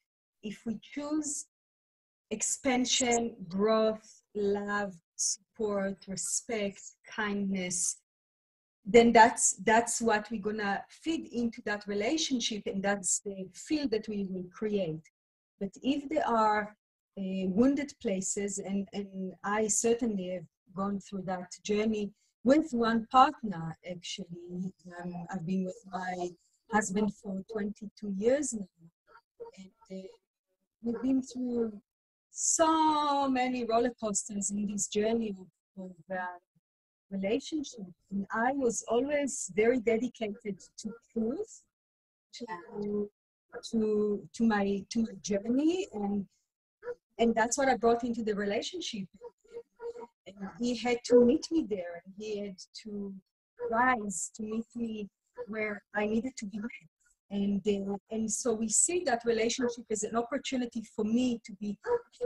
[0.43, 1.45] if we choose
[2.31, 7.97] expansion, growth, love, support, respect, kindness,
[8.85, 14.07] then that's that's what we're gonna feed into that relationship and that's the field that
[14.07, 15.03] we will create
[15.59, 16.75] but if there are
[17.19, 20.45] uh, wounded places and and i certainly have
[20.75, 22.11] gone through that journey
[22.43, 24.71] with one partner actually
[25.01, 26.29] um, i've been with my
[26.71, 28.67] husband for 22 years now
[29.57, 30.07] and uh,
[30.83, 31.71] we've been through
[32.31, 35.35] so many roller coasters in this journey
[35.77, 36.25] of, of uh,
[37.11, 37.85] relationship.
[38.11, 41.63] And I was always very dedicated to truth,
[42.33, 43.09] to
[43.71, 46.25] to to my to my journey, and
[47.17, 49.07] and that's what I brought into the relationship.
[50.37, 53.13] And he had to meet me there, and he had to
[53.71, 55.07] rise to meet me
[55.47, 56.69] where I needed to be met.
[57.31, 61.77] And uh, and so we see that relationship as an opportunity for me to be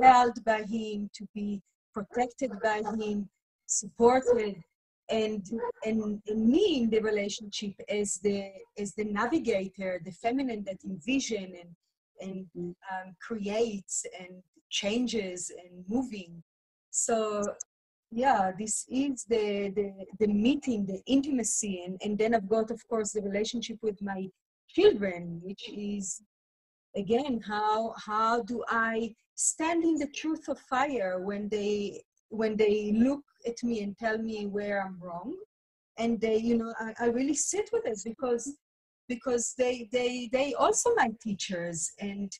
[0.01, 1.61] held by him, to be
[1.93, 3.29] protected by him,
[3.65, 4.55] supported,
[5.09, 5.45] and
[5.85, 11.53] and, and me in the relationship as the as the navigator the feminine that envision
[11.61, 11.75] and
[12.21, 16.41] and um, creates and changes and moving.
[16.91, 17.43] So
[18.13, 22.81] yeah this is the the, the meeting the intimacy and, and then i've got of
[22.87, 24.27] course the relationship with my
[24.69, 26.21] children which is
[26.95, 32.01] again how how do i stand in the truth of fire when they
[32.33, 35.35] when they look at me and tell me where I'm wrong,
[35.97, 38.57] and they, you know, I, I really sit with it because
[39.07, 42.31] because they they they also my teachers, and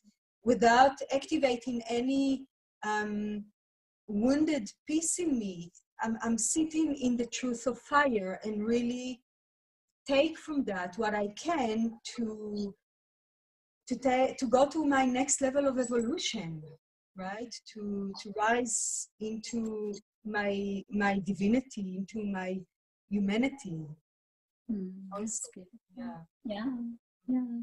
[0.44, 2.44] without activating any
[2.84, 3.44] um,
[4.06, 9.20] wounded piece in me, I'm, I'm sitting in the truth of fire and really
[10.06, 12.74] take from that what I can to
[13.86, 16.62] to take to go to my next level of evolution,
[17.16, 17.54] right?
[17.74, 19.94] To to rise into
[20.24, 22.58] my my divinity, into my
[23.10, 23.86] humanity.
[24.70, 26.18] Mm, Also, yeah.
[26.44, 26.64] yeah,
[27.28, 27.60] yeah.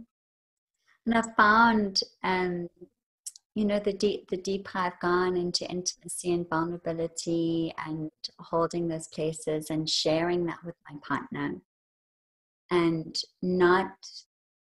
[1.06, 2.70] And I found, um,
[3.54, 9.08] you know, the deep, the deeper I've gone into intimacy and vulnerability, and holding those
[9.08, 11.56] places and sharing that with my partner,
[12.70, 13.92] and not,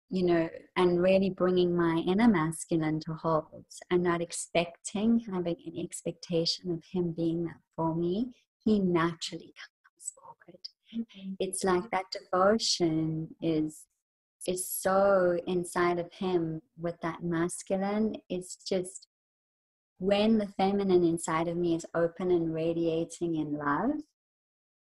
[0.09, 5.85] you know, and really bringing my inner masculine to hold, and not expecting, having any
[5.85, 8.33] expectation of him being that for me.
[8.65, 10.61] He naturally comes forward.
[10.97, 11.35] Mm-hmm.
[11.39, 13.85] It's like that devotion is
[14.47, 18.17] is so inside of him with that masculine.
[18.29, 19.09] It's just
[19.99, 23.91] when the feminine inside of me is open and radiating in love,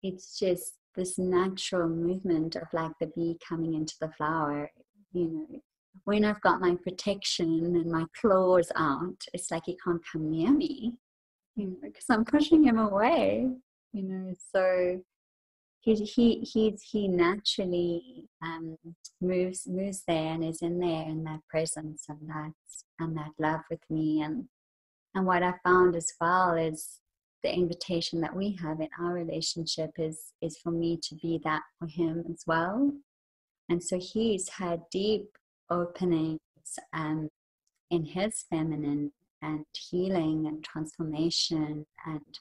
[0.03, 4.71] it's just this natural movement of like the bee coming into the flower.
[5.13, 5.59] You know,
[6.05, 10.51] when I've got my protection and my claws out, it's like he can't come near
[10.51, 10.93] me,
[11.55, 13.47] you know, because I'm pushing him away,
[13.93, 14.33] you know.
[14.53, 15.01] So
[15.81, 18.77] he he he's he naturally um,
[19.19, 22.53] moves moves there and is in there in that presence and that
[22.99, 24.21] and that love with me.
[24.21, 24.45] And
[25.15, 26.99] and what I found as well is
[27.43, 31.63] the invitation that we have in our relationship is is for me to be that
[31.79, 32.93] for him as well.
[33.67, 35.29] And so he's had deep
[35.69, 36.39] openings
[36.93, 37.29] um,
[37.89, 39.11] in his feminine
[39.41, 42.39] and healing and transformation and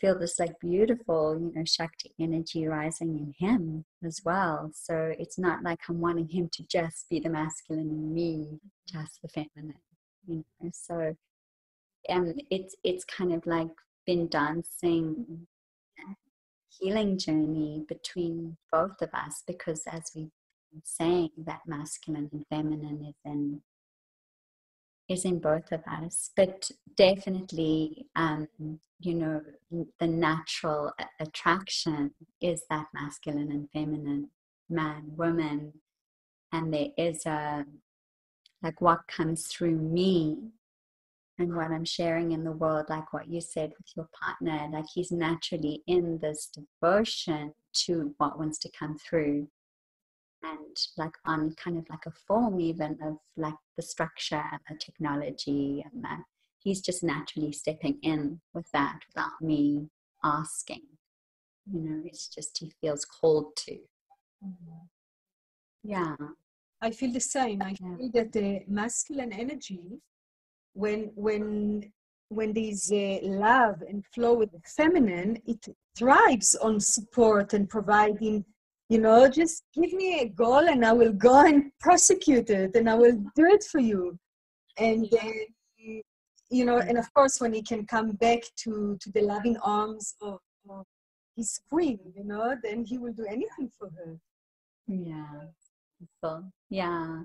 [0.00, 4.70] feel this like beautiful, you know, Shakti energy rising in him as well.
[4.74, 9.20] So it's not like I'm wanting him to just be the masculine in me, just
[9.22, 9.74] the feminine,
[10.26, 10.70] you know.
[10.72, 11.16] So
[12.08, 13.70] um it's it's kind of like
[14.06, 15.46] been dancing
[16.68, 20.28] healing journey between both of us because as we
[20.84, 23.60] saying that masculine and feminine is in
[25.08, 28.48] is in both of us but definitely um
[29.00, 29.40] you know
[30.00, 34.28] the natural attraction is that masculine and feminine
[34.68, 35.72] man woman.
[36.52, 37.64] And there is a
[38.62, 40.36] like what comes through me
[41.38, 44.86] and what i'm sharing in the world like what you said with your partner like
[44.92, 49.46] he's naturally in this devotion to what wants to come through
[50.42, 54.76] and like on kind of like a form even of like the structure and the
[54.76, 56.20] technology and that
[56.58, 59.88] he's just naturally stepping in with that without me
[60.24, 60.82] asking
[61.72, 63.78] you know it's just he feels called to
[64.44, 64.84] Mm-hmm.
[65.82, 66.14] yeah
[66.80, 67.62] I feel the same.
[67.62, 67.96] I Yeah.
[67.96, 70.00] feel that the masculine energy,
[70.74, 71.92] when when
[72.28, 75.66] when there's uh, love and flow with the feminine, it
[75.96, 78.44] thrives on support and providing.
[78.88, 82.88] You know, just give me a goal and I will go and prosecute it and
[82.88, 84.18] I will do it for you.
[84.78, 86.02] And then,
[86.50, 90.14] you know, and of course, when he can come back to to the loving arms
[90.22, 90.86] of, of
[91.36, 94.18] his queen, you know, then he will do anything for her.
[94.88, 95.48] yeah
[96.70, 97.22] yeah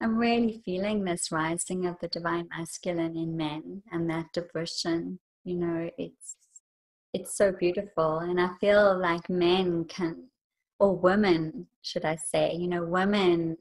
[0.00, 5.54] i'm really feeling this rising of the divine masculine in men and that devotion you
[5.56, 6.36] know it's
[7.12, 10.24] it's so beautiful and i feel like men can
[10.78, 13.56] or women should i say you know women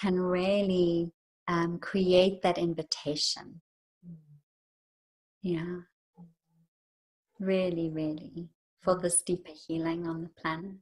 [0.00, 1.10] can really
[1.48, 3.60] um, create that invitation.
[5.42, 5.80] Yeah.
[7.40, 8.48] Really really.
[8.82, 10.76] For this deeper healing on the planet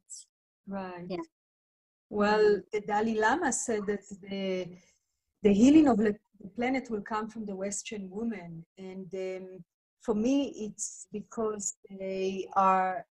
[0.68, 1.06] Right.
[1.08, 1.18] Yeah.
[2.10, 4.66] Well, the Dalai Lama said that the
[5.42, 6.16] the healing of the
[6.56, 9.64] planet will come from the Western woman, and um,
[10.02, 13.06] for me, it's because they are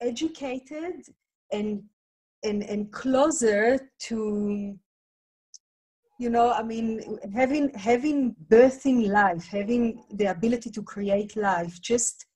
[0.00, 1.06] educated
[1.52, 1.82] and
[2.44, 4.78] and and closer to
[6.18, 12.26] you know i mean having having birthing life having the ability to create life just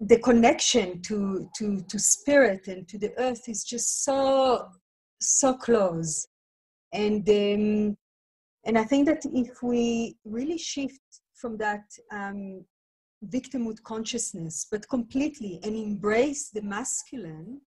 [0.00, 4.68] the connection to to to spirit and to the earth is just so
[5.20, 6.26] so close.
[6.92, 7.96] And um,
[8.64, 11.00] and i think that if we really shift
[11.34, 12.64] from that um,
[13.24, 17.60] victimhood consciousness but completely and embrace the masculine.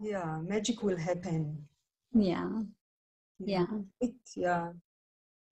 [0.00, 1.66] Yeah magic will happen.
[2.12, 2.62] Yeah.
[3.38, 3.66] Yeah.
[4.00, 4.72] It yeah.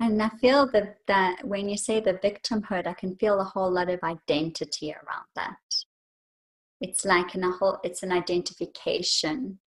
[0.01, 3.71] And I feel that, that when you say the victimhood, I can feel a whole
[3.71, 5.57] lot of identity around that.
[6.81, 9.59] It's like in a whole, it's an identification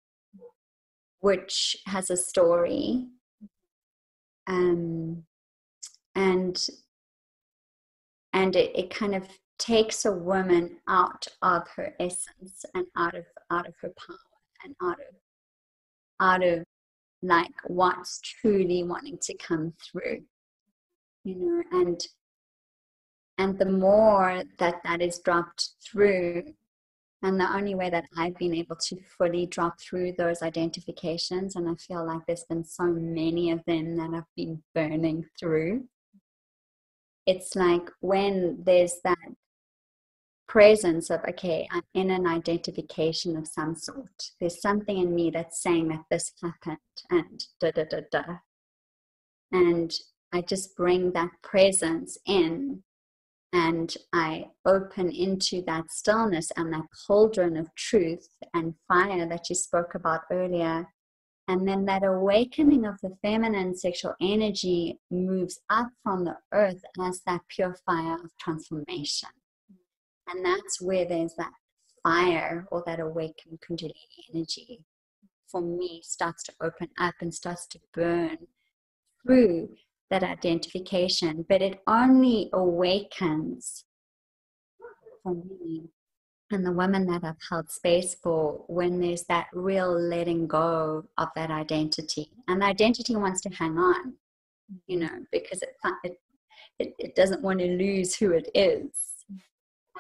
[1.20, 3.08] which has a story.
[4.48, 5.24] Um,
[6.16, 6.66] and
[8.34, 9.28] and it, it kind of
[9.60, 14.18] takes a woman out of her essence and out of out of her power
[14.64, 15.16] and out of
[16.20, 16.64] out of
[17.22, 20.20] like what's truly wanting to come through
[21.24, 22.08] you know and
[23.38, 26.44] and the more that that is dropped through
[27.22, 31.70] and the only way that i've been able to fully drop through those identifications and
[31.70, 35.84] i feel like there's been so many of them that i've been burning through
[37.32, 39.30] it's like when there's that
[40.48, 44.20] presence of okay i'm in an identification of some sort.
[44.40, 48.24] There's something in me that's saying that this happened and da da da da.
[49.52, 49.90] And
[50.34, 52.84] i just bring that presence in
[53.54, 54.30] and i
[54.66, 60.22] open into that stillness and that cauldron of truth and fire that you spoke about
[60.32, 60.78] earlier
[61.48, 67.22] and then that awakening of the feminine sexual energy moves up from the earth as
[67.26, 69.30] that pure fire of transformation
[70.28, 71.52] and that's where there's that
[72.04, 73.94] fire or that awakened Kundalini
[74.34, 74.84] energy
[75.48, 78.38] for me starts to open up and starts to burn
[79.22, 79.70] through
[80.10, 81.46] that identification.
[81.48, 83.84] But it only awakens
[85.24, 85.90] for me
[86.52, 91.30] and the women that I've held space for when there's that real letting go of
[91.36, 92.32] that identity.
[92.48, 94.14] And the identity wants to hang on,
[94.88, 95.76] you know, because it,
[96.80, 99.12] it, it doesn't want to lose who it is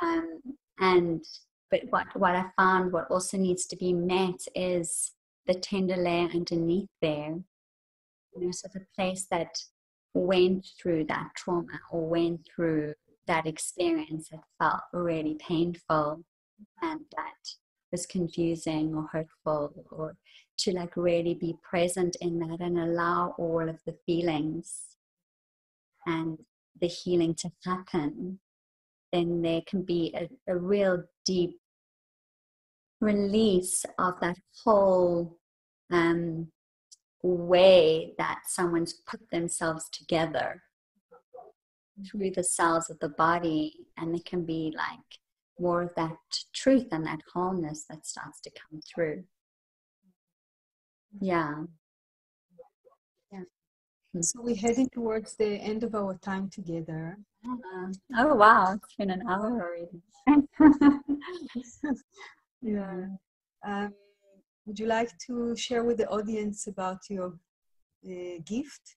[0.01, 0.41] um,
[0.79, 1.23] and
[1.69, 5.11] but what what I found what also needs to be met is
[5.47, 7.39] the tender layer underneath there.
[8.35, 9.57] You know, so the place that
[10.13, 12.93] went through that trauma or went through
[13.27, 16.23] that experience that felt really painful
[16.81, 17.55] and that
[17.91, 20.15] was confusing or hurtful or
[20.57, 24.95] to like really be present in that and allow all of the feelings
[26.05, 26.37] and
[26.79, 28.39] the healing to happen
[29.11, 31.59] then there can be a, a real deep
[33.01, 35.37] release of that whole
[35.91, 36.47] um,
[37.23, 40.61] way that someone's put themselves together
[42.09, 43.73] through the cells of the body.
[43.97, 44.99] And it can be like
[45.61, 46.17] more of that
[46.53, 49.23] truth and that wholeness that starts to come through.
[51.19, 51.63] Yeah.
[53.31, 53.43] Yeah.
[54.21, 57.17] So we're heading towards the end of our time together.
[57.45, 60.01] Uh, oh wow, it's been an hour already.
[62.61, 63.05] yeah.
[63.65, 63.93] Um,
[64.65, 67.33] would you like to share with the audience about your
[68.05, 68.95] uh, gift?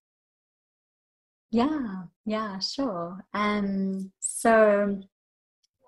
[1.51, 3.25] Yeah, yeah, sure.
[3.33, 5.01] Um, so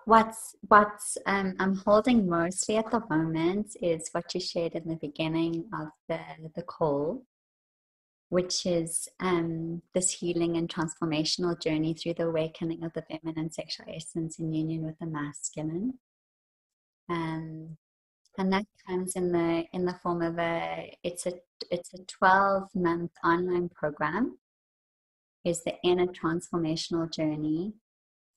[0.07, 4.97] what's what's um, I'm holding mostly at the moment is what you shared in the
[4.97, 6.21] beginning of the
[6.55, 7.25] the call,
[8.29, 13.87] which is um, this healing and transformational journey through the awakening of the feminine sexual
[13.95, 15.95] essence in union with the masculine.
[17.11, 17.77] Um,
[18.39, 21.33] and that comes in the in the form of a it's a
[21.71, 24.39] it's a 12 month online program
[25.45, 27.73] is the inner transformational journey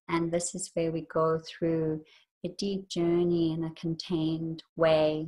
[0.10, 2.04] and this is where we go through
[2.44, 5.28] a deep journey in a contained way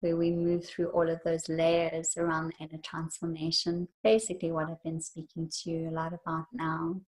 [0.00, 3.88] where we move through all of those layers around the inner transformation.
[4.02, 7.00] Basically, what I've been speaking to you a lot about now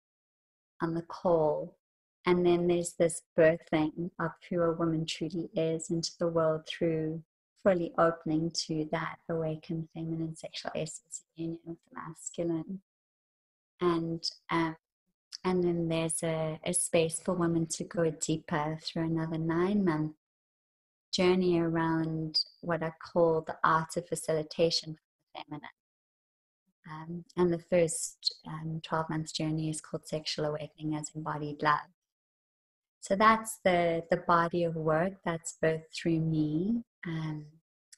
[0.82, 1.76] on the call.
[2.26, 7.22] And then there's this birthing of who a woman truly is into the world through
[7.62, 12.80] fully opening to that awakened feminine sexual essence in union with the masculine.
[13.80, 14.76] And um,
[15.44, 20.12] and then there's a, a space for women to go deeper through another nine month
[21.12, 25.00] journey around what I call the art of facilitation for
[25.34, 25.68] the feminine.
[26.90, 31.78] Um, and the first um, 12 months journey is called Sexual Awakening as Embodied Love.
[33.00, 37.46] So that's the, the body of work that's both through me, um,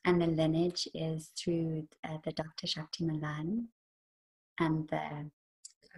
[0.04, 2.66] and the lineage is through uh, the Dr.
[2.66, 3.68] Shakti Malan
[4.58, 5.30] and the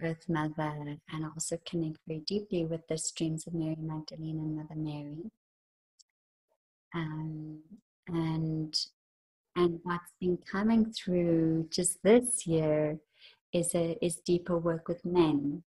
[0.01, 4.75] Earth Mother, and also connect very deeply with the streams of Mary Magdalene and Mother
[4.75, 5.31] Mary.
[6.93, 7.59] Um,
[8.07, 8.75] and
[9.55, 12.99] and what's been coming through just this year
[13.53, 15.63] is a is deeper work with men.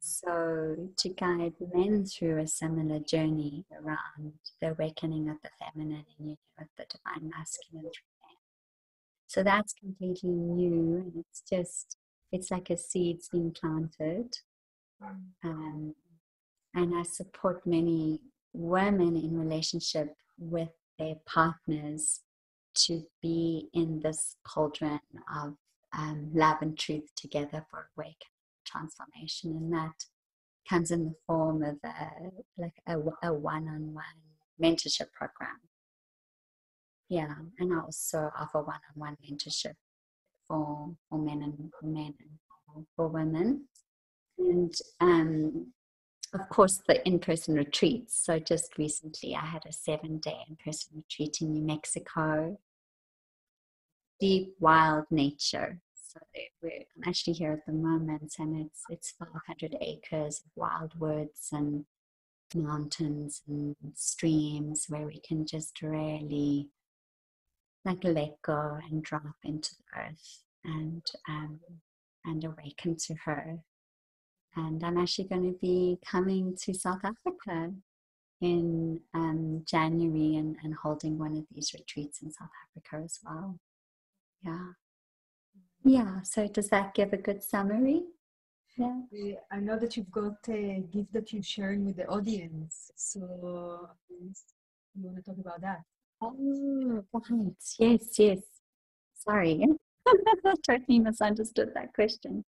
[0.00, 6.06] So to guide men through a similar journey around the awakening of the feminine and
[6.18, 7.90] union with the divine masculine
[9.32, 11.96] so that's completely new and it's just
[12.32, 14.34] it's like a seed's being planted
[15.44, 15.94] um,
[16.74, 18.20] and i support many
[18.52, 22.20] women in relationship with their partners
[22.74, 25.00] to be in this cauldron
[25.34, 25.54] of
[25.96, 28.24] um, love and truth together for awake
[28.64, 30.06] transformation and that
[30.68, 34.04] comes in the form of a like a, a one-on-one
[34.62, 35.60] mentorship program.
[37.08, 39.74] Yeah, and I also offer one-on-one mentorship
[40.52, 42.14] for for men and for men
[42.76, 43.64] and for women,
[44.38, 45.72] and um,
[46.34, 48.22] of course the in-person retreats.
[48.22, 52.58] So just recently, I had a seven-day in-person retreat in New Mexico.
[54.20, 55.80] Deep wild nature.
[55.94, 56.20] So
[56.62, 61.48] we're, I'm actually here at the moment, and it's it's 500 acres of wild woods
[61.52, 61.86] and
[62.54, 66.68] mountains and streams where we can just really
[67.84, 71.60] like let go and drop into the earth and um,
[72.24, 73.58] and awaken to her.
[74.54, 77.72] And I'm actually going to be coming to South Africa
[78.40, 83.58] in um, January and, and holding one of these retreats in South Africa as well.
[84.44, 84.72] Yeah.
[85.84, 86.22] Yeah.
[86.22, 88.02] So does that give a good summary?
[88.76, 89.00] Yeah.
[89.50, 92.90] I know that you've got a gift that you're sharing with the audience.
[92.96, 93.88] So
[94.94, 95.82] you want to talk about that?
[96.22, 97.04] Oh.
[97.78, 98.38] Yes, yes.
[99.14, 99.66] Sorry.
[100.66, 102.44] Totally misunderstood that question.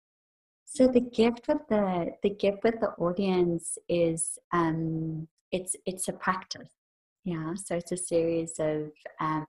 [0.64, 6.12] So the gift with the the gift with the audience is um it's it's a
[6.12, 6.71] practice.
[7.25, 7.55] Yeah.
[7.55, 8.91] So it's a series of
[9.21, 9.47] um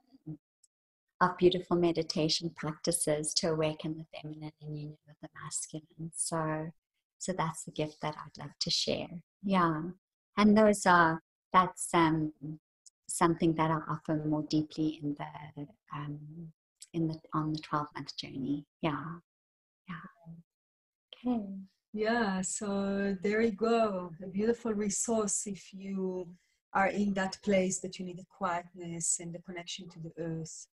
[1.22, 6.12] of beautiful meditation practices to awaken the feminine and union with the masculine.
[6.16, 6.72] So,
[7.20, 9.22] so that's the gift that I'd love to share.
[9.44, 9.82] Yeah,
[10.36, 11.22] and those are
[11.54, 12.34] that's um,
[13.18, 16.20] something that I offer more deeply in the um,
[16.94, 18.66] in the on the twelve month journey.
[18.82, 19.04] Yeah,
[19.90, 21.32] yeah.
[21.32, 21.46] Okay.
[21.94, 24.12] Yeah, so there you go.
[24.24, 26.28] A beautiful resource if you
[26.74, 30.68] are in that place that you need the quietness and the connection to the earth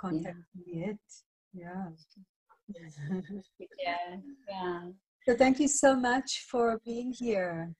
[0.00, 0.86] contact yeah.
[0.86, 0.98] it.
[1.52, 1.88] Yeah.
[3.78, 4.16] yeah.
[4.48, 4.80] Yeah.
[5.26, 7.74] So thank you so much for being here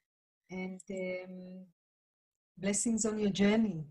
[0.50, 1.64] and um,
[2.60, 3.84] blessings on your journey.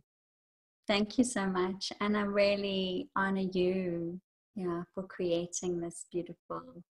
[0.87, 1.91] Thank you so much.
[1.99, 4.19] And I really honor you,
[4.55, 6.83] yeah, for creating this beautiful,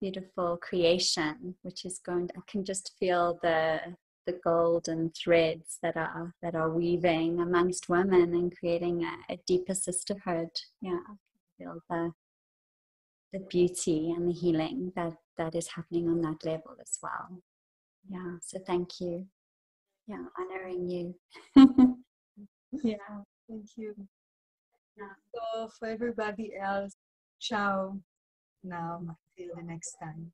[0.00, 3.80] beautiful creation, which is going to, I can just feel the
[4.24, 9.74] the golden threads that are that are weaving amongst women and creating a, a deeper
[9.74, 10.50] sisterhood.
[10.80, 11.14] Yeah, I
[11.58, 12.12] feel the
[13.32, 17.42] the beauty and the healing that that is happening on that level as well.
[18.08, 19.26] Yeah, so thank you.
[20.06, 21.14] Yeah, honoring you.
[22.72, 22.96] yeah,
[23.48, 23.94] thank you.
[24.96, 25.14] Yeah.
[25.34, 26.94] So for everybody else,
[27.40, 27.98] ciao
[28.64, 29.00] now
[29.38, 30.32] until the next time.